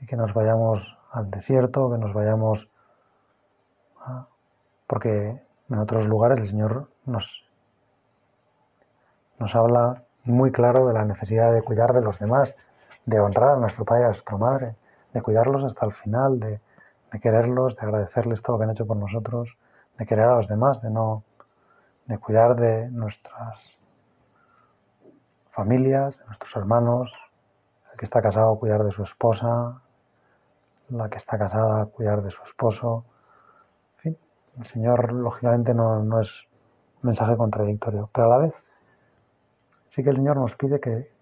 y 0.00 0.06
que 0.06 0.16
nos 0.16 0.32
vayamos 0.32 0.96
al 1.10 1.30
desierto, 1.30 1.90
que 1.90 1.98
nos 1.98 2.12
vayamos 2.12 2.68
porque 4.86 5.40
en 5.68 5.78
otros 5.78 6.06
lugares 6.06 6.38
el 6.38 6.48
Señor 6.48 6.88
nos, 7.04 7.44
nos 9.38 9.54
habla 9.54 10.04
muy 10.24 10.50
claro 10.50 10.86
de 10.86 10.94
la 10.94 11.04
necesidad 11.04 11.52
de 11.52 11.62
cuidar 11.62 11.92
de 11.92 12.00
los 12.00 12.18
demás, 12.18 12.56
de 13.04 13.20
honrar 13.20 13.50
a 13.50 13.56
nuestro 13.56 13.84
padre 13.84 14.02
y 14.02 14.04
a 14.04 14.08
nuestra 14.08 14.36
madre, 14.36 14.76
de 15.12 15.22
cuidarlos 15.22 15.64
hasta 15.64 15.86
el 15.86 15.92
final, 15.92 16.40
de, 16.40 16.60
de 17.12 17.20
quererlos, 17.20 17.76
de 17.76 17.82
agradecerles 17.82 18.42
todo 18.42 18.54
lo 18.54 18.58
que 18.58 18.64
han 18.64 18.70
hecho 18.70 18.86
por 18.86 18.96
nosotros, 18.96 19.56
de 19.98 20.06
querer 20.06 20.26
a 20.26 20.36
los 20.36 20.48
demás, 20.48 20.80
de 20.82 20.90
no 20.90 21.24
de 22.06 22.18
cuidar 22.18 22.56
de 22.56 22.88
nuestras 22.90 23.58
familias, 25.50 26.18
de 26.18 26.24
nuestros 26.24 26.56
hermanos, 26.56 27.12
el 27.92 27.98
que 27.98 28.06
está 28.06 28.22
casado 28.22 28.58
cuidar 28.58 28.82
de 28.82 28.92
su 28.92 29.02
esposa, 29.02 29.82
la 30.88 31.10
que 31.10 31.18
está 31.18 31.38
casada 31.38 31.84
cuidar 31.86 32.22
de 32.22 32.30
su 32.30 32.42
esposo. 32.44 33.04
En 33.96 34.02
fin, 34.02 34.18
el 34.58 34.64
Señor 34.66 35.12
lógicamente 35.12 35.74
no, 35.74 36.02
no 36.02 36.22
es 36.22 36.30
un 37.02 37.08
mensaje 37.08 37.36
contradictorio, 37.36 38.08
pero 38.12 38.26
a 38.26 38.30
la 38.30 38.38
vez 38.38 38.54
sí 39.88 40.02
que 40.02 40.10
el 40.10 40.16
Señor 40.16 40.36
nos 40.38 40.56
pide 40.56 40.80
que 40.80 41.12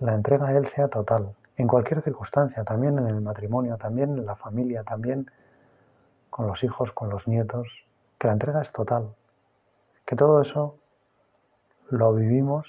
la 0.00 0.14
entrega 0.14 0.46
a 0.46 0.56
Él 0.56 0.66
sea 0.68 0.88
total, 0.88 1.34
en 1.56 1.66
cualquier 1.66 2.02
circunstancia, 2.02 2.64
también 2.64 2.98
en 2.98 3.06
el 3.06 3.20
matrimonio, 3.20 3.76
también 3.76 4.10
en 4.18 4.26
la 4.26 4.36
familia, 4.36 4.84
también 4.84 5.30
con 6.30 6.46
los 6.46 6.64
hijos, 6.64 6.92
con 6.92 7.10
los 7.10 7.28
nietos, 7.28 7.68
que 8.18 8.26
la 8.26 8.32
entrega 8.32 8.62
es 8.62 8.72
total, 8.72 9.14
que 10.06 10.16
todo 10.16 10.40
eso 10.40 10.78
lo 11.90 12.14
vivimos 12.14 12.66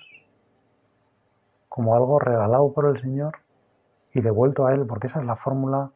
como 1.69 1.95
algo 1.95 2.19
regalado 2.19 2.73
por 2.73 2.85
el 2.85 3.01
Señor 3.01 3.37
y 4.13 4.21
devuelto 4.21 4.67
a 4.67 4.73
Él, 4.73 4.85
porque 4.85 5.07
esa 5.07 5.19
es 5.19 5.25
la 5.25 5.37
fórmula 5.37 5.91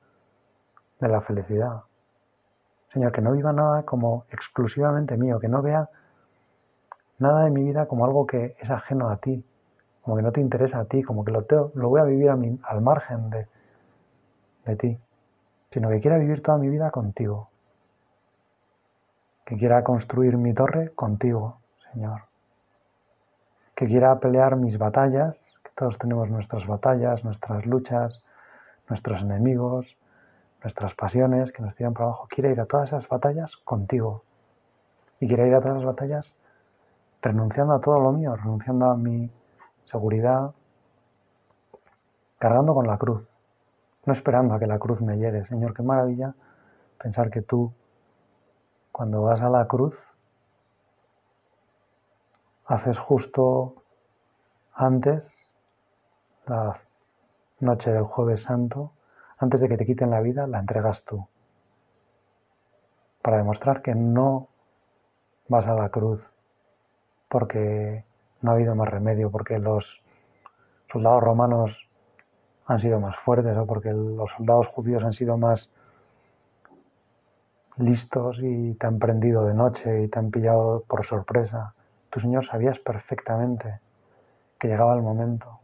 de 0.99 1.07
la 1.07 1.21
felicidad. 1.21 1.83
Señor, 2.93 3.11
que 3.11 3.21
no 3.21 3.33
viva 3.33 3.53
nada 3.53 3.83
como 3.83 4.25
exclusivamente 4.31 5.17
mío, 5.17 5.39
que 5.39 5.49
no 5.49 5.61
vea 5.61 5.89
nada 7.19 7.43
de 7.43 7.51
mi 7.51 7.63
vida 7.63 7.85
como 7.87 8.05
algo 8.05 8.25
que 8.25 8.55
es 8.59 8.69
ajeno 8.69 9.09
a 9.09 9.17
ti, 9.17 9.45
como 10.07 10.15
que 10.15 10.23
no 10.23 10.31
te 10.31 10.39
interesa 10.39 10.79
a 10.79 10.85
ti, 10.85 11.03
como 11.03 11.25
que 11.25 11.33
lo, 11.33 11.45
lo 11.73 11.89
voy 11.89 11.99
a 11.99 12.05
vivir 12.05 12.29
al 12.29 12.81
margen 12.81 13.29
de, 13.29 14.75
ti, 14.77 14.97
sino 15.69 15.89
que 15.89 15.99
quiera 15.99 16.17
vivir 16.17 16.41
toda 16.41 16.57
mi 16.57 16.69
vida 16.69 16.91
contigo, 16.91 17.49
que 19.43 19.57
quiera 19.57 19.83
construir 19.83 20.37
mi 20.37 20.53
torre 20.53 20.93
contigo, 20.95 21.57
Señor. 21.91 22.21
Que 23.75 23.85
quiera 23.87 24.17
pelear 24.21 24.55
mis 24.55 24.77
batallas, 24.77 25.45
que 25.61 25.71
todos 25.75 25.97
tenemos 25.97 26.29
nuestras 26.29 26.65
batallas, 26.65 27.25
nuestras 27.25 27.65
luchas, 27.65 28.23
nuestros 28.87 29.21
enemigos, 29.23 29.97
nuestras 30.63 30.95
pasiones 30.95 31.51
que 31.51 31.61
nos 31.61 31.75
tiran 31.75 31.93
para 31.93 32.05
abajo. 32.05 32.29
Quiere 32.29 32.53
ir 32.53 32.61
a 32.61 32.65
todas 32.65 32.93
esas 32.93 33.09
batallas 33.09 33.57
contigo. 33.57 34.23
Y 35.19 35.27
quiere 35.27 35.49
ir 35.49 35.55
a 35.55 35.59
todas 35.59 35.83
las 35.83 35.85
batallas 35.85 36.33
renunciando 37.21 37.73
a 37.73 37.81
todo 37.81 37.99
lo 37.99 38.13
mío, 38.13 38.37
renunciando 38.37 38.85
a 38.85 38.95
mi 38.95 39.29
seguridad, 39.87 40.53
cargando 42.39 42.73
con 42.73 42.87
la 42.87 42.97
cruz, 42.97 43.27
no 44.05 44.13
esperando 44.13 44.53
a 44.53 44.59
que 44.59 44.67
la 44.67 44.79
cruz 44.79 45.01
me 45.01 45.17
llegue. 45.17 45.45
Señor, 45.45 45.73
qué 45.73 45.83
maravilla 45.83 46.33
pensar 46.97 47.29
que 47.29 47.41
tú 47.41 47.73
cuando 48.91 49.21
vas 49.21 49.41
a 49.41 49.49
la 49.49 49.67
cruz, 49.67 49.95
haces 52.65 52.97
justo 52.97 53.75
antes, 54.73 55.31
la 56.47 56.79
noche 57.59 57.91
del 57.91 58.03
jueves 58.03 58.43
santo, 58.43 58.91
antes 59.37 59.61
de 59.61 59.69
que 59.69 59.77
te 59.77 59.85
quiten 59.85 60.09
la 60.09 60.21
vida, 60.21 60.47
la 60.47 60.59
entregas 60.59 61.03
tú. 61.03 61.27
Para 63.21 63.37
demostrar 63.37 63.81
que 63.81 63.93
no 63.93 64.47
vas 65.47 65.67
a 65.67 65.73
la 65.73 65.89
cruz 65.89 66.21
porque 67.29 68.03
no 68.41 68.51
ha 68.51 68.53
habido 68.55 68.75
más 68.75 68.89
remedio, 68.89 69.31
porque 69.31 69.59
los 69.59 70.01
soldados 70.91 71.23
romanos 71.23 71.89
han 72.65 72.79
sido 72.79 72.99
más 72.99 73.15
fuertes 73.17 73.57
o 73.57 73.65
porque 73.65 73.91
los 73.91 74.31
soldados 74.31 74.67
judíos 74.67 75.03
han 75.03 75.13
sido 75.13 75.37
más 75.37 75.69
listos 77.77 78.39
y 78.41 78.73
te 78.75 78.87
han 78.87 78.99
prendido 78.99 79.45
de 79.45 79.53
noche 79.53 80.03
y 80.03 80.07
te 80.07 80.19
han 80.19 80.31
pillado 80.31 80.83
por 80.87 81.05
sorpresa. 81.05 81.73
Tu 82.09 82.19
Señor 82.19 82.45
sabías 82.45 82.79
perfectamente 82.79 83.79
que 84.59 84.67
llegaba 84.67 84.95
el 84.95 85.01
momento 85.01 85.59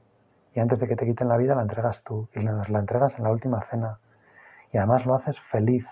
y 0.54 0.60
antes 0.60 0.80
de 0.80 0.88
que 0.88 0.96
te 0.96 1.06
quiten 1.06 1.28
la 1.28 1.38
vida 1.38 1.56
la 1.56 1.64
entregas 1.64 2.04
tú 2.04 2.30
y 2.36 2.40
nos 2.40 2.70
la 2.70 2.80
entregas 2.80 3.18
en 3.18 3.24
la 3.24 3.32
última 3.32 3.62
cena 3.70 4.00
y 4.72 4.78
además 4.78 5.06
lo 5.06 5.16
haces 5.16 5.40
feliz. 5.40 5.86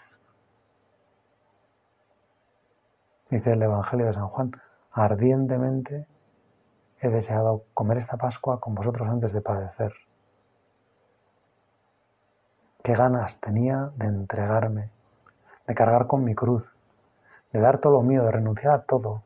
Dice 3.30 3.54
el 3.54 3.62
Evangelio 3.62 4.08
de 4.08 4.14
San 4.14 4.28
Juan, 4.28 4.52
ardientemente 4.92 6.06
he 7.02 7.10
deseado 7.10 7.64
comer 7.74 7.98
esta 7.98 8.18
Pascua 8.18 8.60
con 8.60 8.76
vosotros 8.76 9.08
antes 9.10 9.34
de 9.34 9.42
padecer. 9.42 9.94
Qué 12.84 12.94
ganas 12.94 13.40
tenía 13.40 13.92
de 13.96 14.06
entregarme 14.06 14.90
de 15.68 15.76
cargar 15.76 16.08
con 16.08 16.24
mi 16.24 16.36
cruz, 16.36 16.64
de 17.54 17.60
dar 17.60 17.80
todo 17.80 17.94
lo 17.94 18.02
mío, 18.02 18.24
de 18.24 18.32
renunciar 18.32 18.74
a 18.74 18.82
todo. 18.82 19.24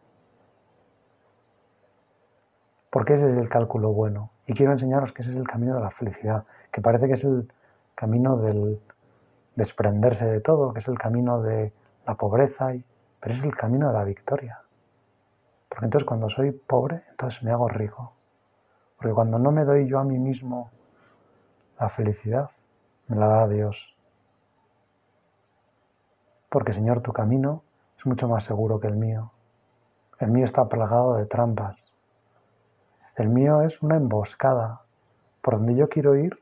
Porque 2.89 3.15
ese 3.15 3.31
es 3.31 3.37
el 3.37 3.49
cálculo 3.49 3.91
bueno. 3.91 4.29
Y 4.47 4.53
quiero 4.53 4.73
enseñaros 4.73 5.11
que 5.11 5.23
ese 5.23 5.31
es 5.31 5.37
el 5.37 5.47
camino 5.47 5.75
de 5.75 5.81
la 5.81 5.91
felicidad, 5.91 6.43
que 6.71 6.81
parece 6.81 7.07
que 7.07 7.13
es 7.13 7.23
el 7.23 7.51
camino 7.95 8.37
del 8.37 8.79
desprenderse 9.55 10.25
de 10.25 10.39
todo, 10.39 10.73
que 10.73 10.79
es 10.79 10.87
el 10.87 10.99
camino 10.99 11.41
de 11.41 11.73
la 12.05 12.15
pobreza, 12.15 12.73
pero 13.19 13.35
es 13.35 13.43
el 13.43 13.55
camino 13.55 13.87
de 13.87 13.93
la 13.93 14.03
victoria. 14.03 14.64
Porque 15.69 15.85
entonces 15.85 16.07
cuando 16.07 16.29
soy 16.29 16.51
pobre, 16.51 17.03
entonces 17.11 17.43
me 17.43 17.51
hago 17.51 17.67
rico. 17.67 18.13
Porque 18.97 19.13
cuando 19.13 19.39
no 19.39 19.51
me 19.51 19.65
doy 19.65 19.87
yo 19.87 19.99
a 19.99 20.03
mí 20.03 20.17
mismo 20.17 20.71
la 21.79 21.89
felicidad 21.89 22.49
me 23.07 23.17
la 23.17 23.27
da 23.27 23.47
Dios. 23.47 23.95
Porque 26.49 26.73
Señor, 26.73 27.01
tu 27.01 27.11
camino 27.11 27.63
es 27.97 28.05
mucho 28.05 28.27
más 28.27 28.45
seguro 28.45 28.79
que 28.79 28.87
el 28.87 28.95
mío. 28.95 29.31
El 30.19 30.31
mío 30.31 30.45
está 30.45 30.69
plagado 30.69 31.15
de 31.15 31.25
trampas. 31.25 31.91
El 33.15 33.29
mío 33.29 33.61
es 33.61 33.81
una 33.81 33.97
emboscada. 33.97 34.81
Por 35.41 35.55
donde 35.57 35.75
yo 35.75 35.89
quiero 35.89 36.15
ir, 36.15 36.39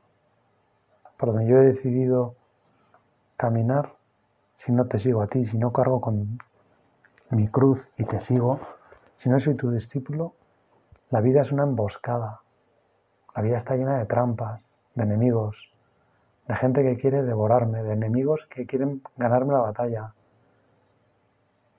por 1.18 1.34
donde 1.34 1.48
yo 1.48 1.58
he 1.58 1.66
decidido 1.66 2.36
caminar, 3.38 3.96
si 4.58 4.72
no 4.72 4.86
te 4.86 5.00
sigo 5.00 5.22
a 5.22 5.28
ti, 5.28 5.46
si 5.46 5.58
no 5.58 5.74
cargo 5.74 6.00
con 6.00 6.38
mi 7.30 7.48
cruz 7.48 7.88
y 7.98 8.06
te 8.06 8.20
sigo, 8.20 8.60
si 9.24 9.30
no 9.30 9.40
soy 9.40 9.56
tu 9.56 9.72
discípulo, 9.72 10.34
la 11.10 11.22
vida 11.22 11.44
es 11.44 11.52
una 11.54 11.64
emboscada. 11.64 12.42
La 13.34 13.42
vida 13.42 13.56
está 13.56 13.78
llena 13.78 13.98
de 13.98 14.06
trampas, 14.06 14.70
de 14.96 15.04
enemigos, 15.04 15.72
de 16.46 16.56
gente 16.56 16.84
que 16.84 16.98
quiere 16.98 17.24
devorarme, 17.24 17.84
de 17.84 17.94
enemigos 17.94 18.46
que 18.50 18.66
quieren 18.66 19.02
ganarme 19.16 19.54
la 19.54 19.62
batalla, 19.62 20.14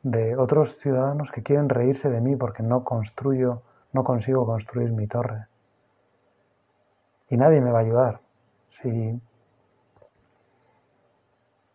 de 0.02 0.38
otros 0.38 0.78
ciudadanos 0.78 1.30
que 1.32 1.42
quieren 1.42 1.68
reírse 1.68 2.08
de 2.08 2.22
mí 2.22 2.34
porque 2.34 2.62
no 2.62 2.82
construyo, 2.82 3.60
no 3.92 4.04
consigo 4.04 4.46
construir 4.46 4.92
mi 4.92 5.06
torre. 5.06 5.44
Y 7.28 7.36
nadie 7.36 7.60
me 7.60 7.72
va 7.72 7.80
a 7.80 7.82
ayudar 7.82 8.20
si, 8.70 9.20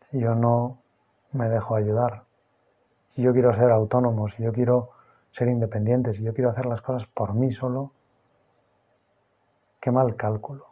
si 0.10 0.20
yo 0.20 0.34
no 0.34 0.80
me 1.32 1.48
dejo 1.48 1.76
ayudar. 1.76 2.24
Si 3.12 3.22
yo 3.22 3.34
quiero 3.34 3.54
ser 3.54 3.70
autónomo, 3.70 4.30
si 4.30 4.42
yo 4.42 4.52
quiero 4.52 4.98
ser 5.32 5.48
independiente, 5.48 6.14
si 6.14 6.24
yo 6.24 6.34
quiero 6.34 6.50
hacer 6.50 6.66
las 6.66 6.82
cosas 6.82 7.08
por 7.08 7.34
mí 7.34 7.52
solo, 7.52 7.92
qué 9.80 9.92
mal 9.92 10.16
cálculo, 10.16 10.68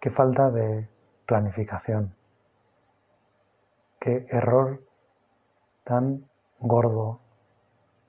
qué 0.00 0.10
falta 0.10 0.50
de 0.50 0.88
planificación, 1.26 2.14
qué 4.00 4.26
error 4.30 4.82
tan 5.84 6.24
gordo, 6.58 7.20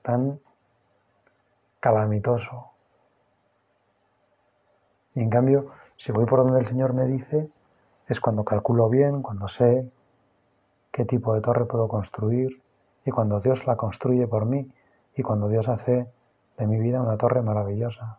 tan 0.02 0.40
calamitoso. 1.80 2.70
Y 5.14 5.20
en 5.20 5.30
cambio, 5.30 5.70
si 5.96 6.12
voy 6.12 6.26
por 6.26 6.40
donde 6.40 6.60
el 6.60 6.66
Señor 6.66 6.92
me 6.92 7.06
dice, 7.06 7.50
es 8.06 8.20
cuando 8.20 8.44
calculo 8.44 8.88
bien, 8.88 9.22
cuando 9.22 9.48
sé 9.48 9.90
qué 10.90 11.04
tipo 11.04 11.34
de 11.34 11.40
torre 11.40 11.66
puedo 11.66 11.88
construir 11.88 12.62
y 13.04 13.10
cuando 13.10 13.40
Dios 13.40 13.66
la 13.66 13.76
construye 13.76 14.26
por 14.26 14.46
mí 14.46 14.70
y 15.18 15.22
cuando 15.22 15.48
Dios 15.48 15.68
hace 15.68 16.06
de 16.56 16.66
mi 16.66 16.78
vida 16.78 17.02
una 17.02 17.16
torre 17.16 17.42
maravillosa 17.42 18.18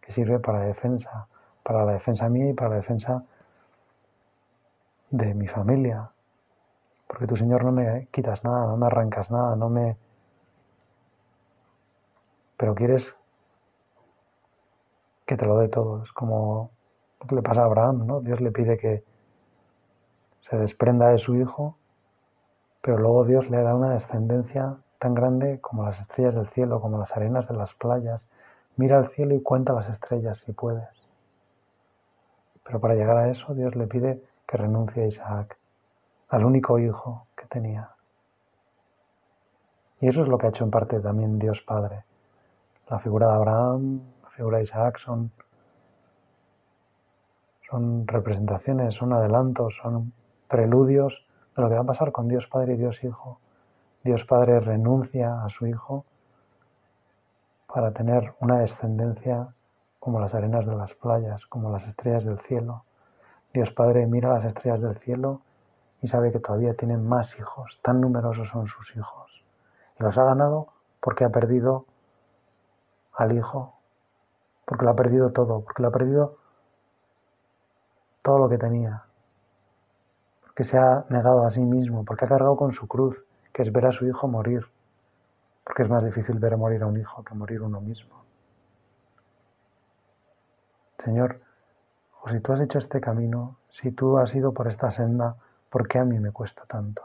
que 0.00 0.12
sirve 0.12 0.38
para 0.38 0.60
defensa, 0.60 1.28
para 1.62 1.84
la 1.84 1.92
defensa 1.92 2.26
mía 2.30 2.48
y 2.48 2.54
para 2.54 2.70
la 2.70 2.76
defensa 2.76 3.22
de 5.10 5.34
mi 5.34 5.46
familia, 5.46 6.10
porque 7.06 7.26
tú, 7.26 7.36
Señor, 7.36 7.64
no 7.64 7.72
me 7.72 8.08
quitas 8.10 8.44
nada, 8.44 8.66
no 8.66 8.78
me 8.78 8.86
arrancas 8.86 9.30
nada, 9.30 9.56
no 9.56 9.68
me... 9.68 9.98
Pero 12.56 12.74
quieres 12.74 13.14
que 15.26 15.36
te 15.36 15.44
lo 15.44 15.58
dé 15.58 15.68
todo. 15.68 16.02
Es 16.02 16.12
como 16.12 16.70
lo 17.20 17.26
que 17.26 17.34
le 17.34 17.42
pasa 17.42 17.60
a 17.60 17.64
Abraham, 17.66 18.06
¿no? 18.06 18.20
Dios 18.20 18.40
le 18.40 18.52
pide 18.52 18.78
que 18.78 19.04
se 20.48 20.56
desprenda 20.56 21.08
de 21.10 21.18
su 21.18 21.36
hijo, 21.36 21.76
pero 22.80 22.96
luego 22.96 23.24
Dios 23.26 23.50
le 23.50 23.62
da 23.62 23.74
una 23.74 23.90
descendencia 23.90 24.78
tan 24.98 25.14
grande 25.14 25.60
como 25.60 25.84
las 25.84 26.00
estrellas 26.00 26.34
del 26.34 26.48
cielo, 26.48 26.80
como 26.80 26.98
las 26.98 27.12
arenas 27.16 27.48
de 27.48 27.54
las 27.54 27.74
playas. 27.74 28.26
Mira 28.76 28.98
al 28.98 29.10
cielo 29.10 29.34
y 29.34 29.42
cuenta 29.42 29.72
las 29.72 29.88
estrellas 29.88 30.38
si 30.38 30.52
puedes. 30.52 31.08
Pero 32.64 32.80
para 32.80 32.94
llegar 32.94 33.16
a 33.16 33.30
eso, 33.30 33.54
Dios 33.54 33.74
le 33.76 33.86
pide 33.86 34.22
que 34.46 34.56
renuncie 34.56 35.04
a 35.04 35.06
Isaac 35.06 35.56
al 36.28 36.44
único 36.44 36.78
hijo 36.78 37.26
que 37.36 37.46
tenía. 37.46 37.90
Y 40.00 40.08
eso 40.08 40.22
es 40.22 40.28
lo 40.28 40.38
que 40.38 40.46
ha 40.46 40.50
hecho 40.50 40.64
en 40.64 40.70
parte 40.70 41.00
también 41.00 41.38
Dios 41.38 41.62
Padre. 41.62 42.04
La 42.88 42.98
figura 42.98 43.28
de 43.28 43.34
Abraham, 43.34 44.00
la 44.22 44.30
figura 44.30 44.58
de 44.58 44.64
Isaac 44.64 44.98
son, 44.98 45.32
son 47.68 48.06
representaciones, 48.06 48.94
son 48.94 49.12
adelantos, 49.12 49.76
son 49.82 50.12
preludios 50.48 51.26
de 51.56 51.62
lo 51.62 51.68
que 51.68 51.74
va 51.74 51.80
a 51.80 51.84
pasar 51.84 52.12
con 52.12 52.28
Dios 52.28 52.46
Padre 52.46 52.74
y 52.74 52.76
Dios 52.76 53.02
Hijo. 53.02 53.40
Dios 54.08 54.24
Padre 54.24 54.58
renuncia 54.60 55.44
a 55.44 55.50
su 55.50 55.66
Hijo 55.66 56.06
para 57.66 57.92
tener 57.92 58.32
una 58.40 58.60
descendencia 58.60 59.48
como 59.98 60.18
las 60.18 60.34
arenas 60.34 60.64
de 60.64 60.74
las 60.74 60.94
playas, 60.94 61.44
como 61.44 61.70
las 61.70 61.86
estrellas 61.86 62.24
del 62.24 62.38
cielo. 62.38 62.84
Dios 63.52 63.70
Padre 63.70 64.06
mira 64.06 64.32
las 64.32 64.46
estrellas 64.46 64.80
del 64.80 64.96
cielo 65.00 65.42
y 66.00 66.08
sabe 66.08 66.32
que 66.32 66.38
todavía 66.38 66.72
tienen 66.72 67.06
más 67.06 67.38
hijos, 67.38 67.80
tan 67.82 68.00
numerosos 68.00 68.48
son 68.48 68.66
sus 68.66 68.96
hijos. 68.96 69.44
Y 70.00 70.02
los 70.02 70.16
ha 70.16 70.24
ganado 70.24 70.68
porque 71.00 71.24
ha 71.24 71.28
perdido 71.28 71.84
al 73.12 73.36
hijo, 73.36 73.74
porque 74.64 74.86
lo 74.86 74.92
ha 74.92 74.96
perdido 74.96 75.32
todo, 75.32 75.60
porque 75.60 75.82
lo 75.82 75.88
ha 75.88 75.92
perdido 75.92 76.38
todo 78.22 78.38
lo 78.38 78.48
que 78.48 78.56
tenía, 78.56 79.02
porque 80.44 80.64
se 80.64 80.78
ha 80.78 81.04
negado 81.10 81.44
a 81.44 81.50
sí 81.50 81.60
mismo, 81.60 82.06
porque 82.06 82.24
ha 82.24 82.28
cargado 82.28 82.56
con 82.56 82.72
su 82.72 82.88
cruz, 82.88 83.22
es 83.62 83.72
ver 83.72 83.86
a 83.86 83.92
su 83.92 84.06
hijo 84.06 84.28
morir, 84.28 84.66
porque 85.64 85.82
es 85.82 85.88
más 85.88 86.04
difícil 86.04 86.38
ver 86.38 86.56
morir 86.56 86.82
a 86.82 86.86
un 86.86 86.98
hijo 86.98 87.22
que 87.24 87.34
morir 87.34 87.62
uno 87.62 87.80
mismo. 87.80 88.22
Señor, 91.04 91.40
o 92.22 92.30
si 92.30 92.40
tú 92.40 92.52
has 92.52 92.60
hecho 92.60 92.78
este 92.78 93.00
camino, 93.00 93.56
si 93.70 93.92
tú 93.92 94.18
has 94.18 94.34
ido 94.34 94.52
por 94.52 94.68
esta 94.68 94.90
senda, 94.90 95.36
¿Por 95.70 95.86
qué 95.86 95.98
a 95.98 96.04
mí 96.04 96.18
me 96.18 96.32
cuesta 96.32 96.62
tanto? 96.66 97.02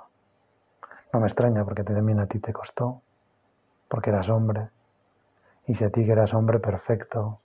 No 1.12 1.20
me 1.20 1.28
extraña 1.28 1.66
porque 1.66 1.84
también 1.84 2.20
a 2.20 2.28
ti 2.28 2.40
te 2.40 2.54
costó, 2.54 3.02
porque 3.90 4.10
eras 4.10 4.30
hombre. 4.30 4.70
Y 5.68 5.76
si 5.76 5.84
a 5.84 5.90
ti 5.90 6.06
que 6.06 6.12
eras 6.14 6.34
hombre 6.34 6.60
perfecto, 6.60 7.40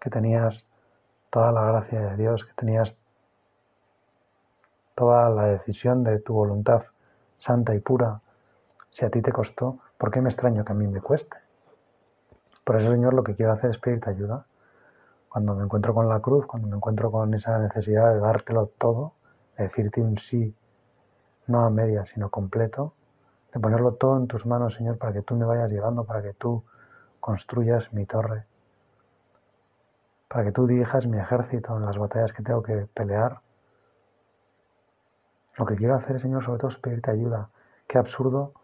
que 0.00 0.10
tenías 0.10 0.64
toda 1.30 1.52
la 1.52 1.64
gracia 1.66 2.00
de 2.00 2.16
Dios, 2.16 2.44
que 2.44 2.52
tenías 2.54 2.96
toda 4.96 5.30
la 5.30 5.44
decisión 5.46 6.02
de 6.02 6.18
tu 6.18 6.34
voluntad 6.34 6.82
santa 7.38 7.74
y 7.74 7.78
pura, 7.78 8.20
si 8.96 9.04
a 9.04 9.10
ti 9.10 9.20
te 9.20 9.30
costó, 9.30 9.78
¿por 9.98 10.10
qué 10.10 10.22
me 10.22 10.30
extraño 10.30 10.64
que 10.64 10.72
a 10.72 10.74
mí 10.74 10.86
me 10.86 11.02
cueste? 11.02 11.36
Por 12.64 12.76
eso, 12.76 12.90
Señor, 12.90 13.12
lo 13.12 13.22
que 13.22 13.34
quiero 13.34 13.52
hacer 13.52 13.68
es 13.68 13.76
pedirte 13.76 14.08
ayuda. 14.08 14.46
Cuando 15.28 15.54
me 15.54 15.64
encuentro 15.64 15.92
con 15.92 16.08
la 16.08 16.18
cruz, 16.20 16.46
cuando 16.46 16.66
me 16.66 16.76
encuentro 16.76 17.10
con 17.10 17.34
esa 17.34 17.58
necesidad 17.58 18.14
de 18.14 18.20
dártelo 18.20 18.70
todo, 18.78 19.12
decirte 19.58 20.00
un 20.00 20.16
sí, 20.16 20.56
no 21.46 21.66
a 21.66 21.68
media, 21.68 22.06
sino 22.06 22.30
completo, 22.30 22.94
de 23.52 23.60
ponerlo 23.60 23.92
todo 23.92 24.16
en 24.16 24.28
tus 24.28 24.46
manos, 24.46 24.76
Señor, 24.76 24.96
para 24.96 25.12
que 25.12 25.20
tú 25.20 25.34
me 25.34 25.44
vayas 25.44 25.70
llevando, 25.70 26.04
para 26.04 26.22
que 26.22 26.32
tú 26.32 26.64
construyas 27.20 27.92
mi 27.92 28.06
torre, 28.06 28.46
para 30.26 30.42
que 30.44 30.52
tú 30.52 30.66
dirijas 30.66 31.06
mi 31.06 31.18
ejército 31.18 31.76
en 31.76 31.84
las 31.84 31.98
batallas 31.98 32.32
que 32.32 32.42
tengo 32.42 32.62
que 32.62 32.86
pelear. 32.94 33.40
Lo 35.58 35.66
que 35.66 35.76
quiero 35.76 35.96
hacer, 35.96 36.18
Señor, 36.18 36.42
sobre 36.46 36.60
todo 36.60 36.70
es 36.70 36.78
pedirte 36.78 37.10
ayuda. 37.10 37.50
Qué 37.86 37.98
absurdo 37.98 38.54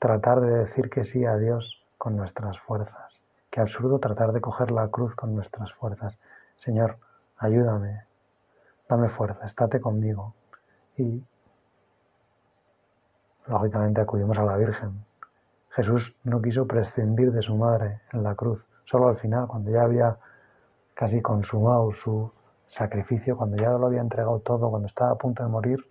tratar 0.00 0.40
de 0.40 0.64
decir 0.64 0.88
que 0.88 1.04
sí 1.04 1.26
a 1.26 1.36
Dios 1.36 1.84
con 1.98 2.16
nuestras 2.16 2.58
fuerzas. 2.60 3.20
Qué 3.50 3.60
absurdo 3.60 3.98
tratar 3.98 4.32
de 4.32 4.40
coger 4.40 4.70
la 4.70 4.88
cruz 4.88 5.14
con 5.14 5.34
nuestras 5.34 5.72
fuerzas. 5.74 6.18
Señor, 6.56 6.96
ayúdame, 7.36 8.04
dame 8.88 9.10
fuerza, 9.10 9.44
estate 9.44 9.78
conmigo 9.78 10.34
y 10.96 11.22
lógicamente 13.46 14.00
acudimos 14.00 14.38
a 14.38 14.44
la 14.44 14.56
Virgen. 14.56 15.04
Jesús 15.68 16.16
no 16.24 16.40
quiso 16.40 16.66
prescindir 16.66 17.30
de 17.30 17.42
su 17.42 17.54
madre 17.54 18.00
en 18.14 18.22
la 18.22 18.34
cruz, 18.34 18.64
solo 18.86 19.08
al 19.08 19.18
final, 19.18 19.48
cuando 19.48 19.70
ya 19.70 19.82
había 19.82 20.16
casi 20.94 21.20
consumado 21.20 21.92
su 21.92 22.32
sacrificio, 22.68 23.36
cuando 23.36 23.58
ya 23.58 23.68
lo 23.72 23.86
había 23.86 24.00
entregado 24.00 24.38
todo, 24.40 24.70
cuando 24.70 24.88
estaba 24.88 25.10
a 25.10 25.18
punto 25.18 25.42
de 25.42 25.50
morir, 25.50 25.84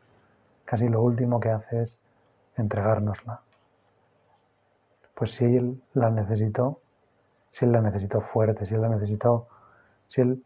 casi 0.65 0.89
lo 0.89 1.03
último 1.03 1.39
que 1.39 1.51
hace 1.51 1.83
es 1.83 1.99
entregárnosla. 2.57 3.41
Pues 5.19 5.31
si 5.31 5.43
Él 5.43 5.83
la 5.93 6.09
necesitó, 6.09 6.79
si 7.51 7.65
Él 7.65 7.73
la 7.73 7.81
necesitó 7.81 8.21
fuerte, 8.21 8.65
si 8.65 8.73
Él 8.73 8.81
la 8.81 8.87
necesitó, 8.87 9.49
si 10.07 10.21
Él 10.21 10.41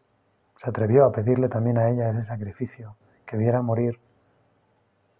se 0.56 0.68
atrevió 0.68 1.04
a 1.04 1.12
pedirle 1.12 1.48
también 1.48 1.78
a 1.78 1.88
ella 1.88 2.10
ese 2.10 2.24
sacrificio, 2.24 2.96
que 3.24 3.36
viera 3.36 3.62
morir 3.62 4.00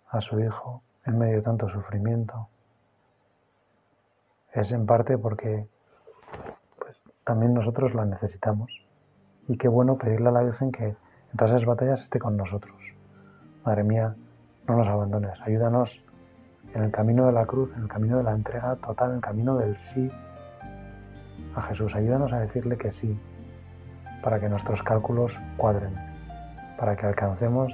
a 0.09 0.21
su 0.21 0.41
Hijo 0.41 0.83
en 1.07 1.19
medio 1.19 1.37
de 1.37 1.43
tanto 1.43 1.69
sufrimiento. 1.69 2.49
Es 4.53 4.73
en 4.73 4.87
parte 4.87 5.19
porque 5.19 5.69
pues, 6.81 7.05
también 7.23 7.55
nosotros 7.55 7.95
la 7.95 8.05
necesitamos. 8.05 8.85
Y 9.47 9.57
qué 9.57 9.69
bueno 9.69 9.99
pedirle 9.99 10.31
a 10.31 10.33
la 10.33 10.43
Virgen 10.43 10.73
que 10.73 10.85
en 10.87 11.37
todas 11.37 11.53
esas 11.53 11.65
batallas 11.65 12.01
esté 12.01 12.19
con 12.19 12.37
nosotros. 12.37 12.75
Madre 13.65 13.85
mía, 13.85 14.17
no 14.67 14.77
nos 14.77 14.89
abandones, 14.89 15.41
ayúdanos 15.43 16.05
en 16.75 16.83
el 16.83 16.91
camino 16.91 17.27
de 17.27 17.33
la 17.33 17.47
cruz, 17.47 17.71
en 17.77 17.83
el 17.83 17.89
camino 17.89 18.19
de 18.19 18.25
la 18.25 18.33
entrega 18.33 18.77
total, 18.77 19.11
en 19.11 19.17
el 19.17 19.21
camino 19.21 19.57
del 19.57 19.79
sí 19.79 20.11
a 21.55 21.63
Jesús. 21.63 21.95
Ayúdanos 21.95 22.33
a 22.33 22.41
decirle 22.41 22.77
que 22.77 22.91
sí, 22.91 23.19
para 24.23 24.41
que 24.41 24.49
nuestros 24.49 24.83
cálculos 24.83 25.33
cuadren, 25.57 25.95
para 26.79 26.97
que 26.97 27.07
alcancemos 27.07 27.73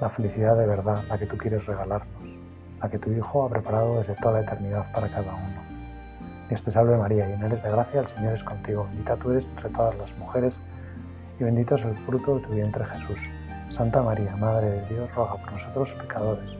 la 0.00 0.08
felicidad 0.10 0.56
de 0.56 0.66
verdad, 0.66 0.98
la 1.08 1.18
que 1.18 1.26
tú 1.26 1.36
quieres 1.36 1.66
regalarnos, 1.66 2.24
la 2.80 2.88
que 2.88 2.98
tu 2.98 3.10
Hijo 3.10 3.46
ha 3.46 3.50
preparado 3.50 3.98
desde 3.98 4.14
toda 4.14 4.34
la 4.34 4.40
eternidad 4.40 4.86
para 4.94 5.08
cada 5.08 5.34
uno. 5.34 5.60
Dios 6.48 6.62
te 6.62 6.70
salve 6.70 6.96
María, 6.96 7.26
llena 7.26 7.46
eres 7.46 7.62
de 7.62 7.70
gracia, 7.70 8.00
el 8.00 8.06
Señor 8.08 8.34
es 8.34 8.42
contigo, 8.44 8.84
bendita 8.84 9.16
tú 9.16 9.32
eres 9.32 9.44
entre 9.56 9.70
todas 9.70 9.96
las 9.98 10.10
mujeres, 10.18 10.54
y 11.38 11.44
bendito 11.44 11.74
es 11.74 11.84
el 11.84 11.96
fruto 11.98 12.36
de 12.36 12.46
tu 12.46 12.50
vientre 12.52 12.84
Jesús. 12.84 13.18
Santa 13.70 14.02
María, 14.02 14.36
Madre 14.36 14.70
de 14.70 14.88
Dios, 14.88 15.14
ruega 15.14 15.36
por 15.36 15.52
nosotros 15.52 15.90
pecadores, 16.00 16.59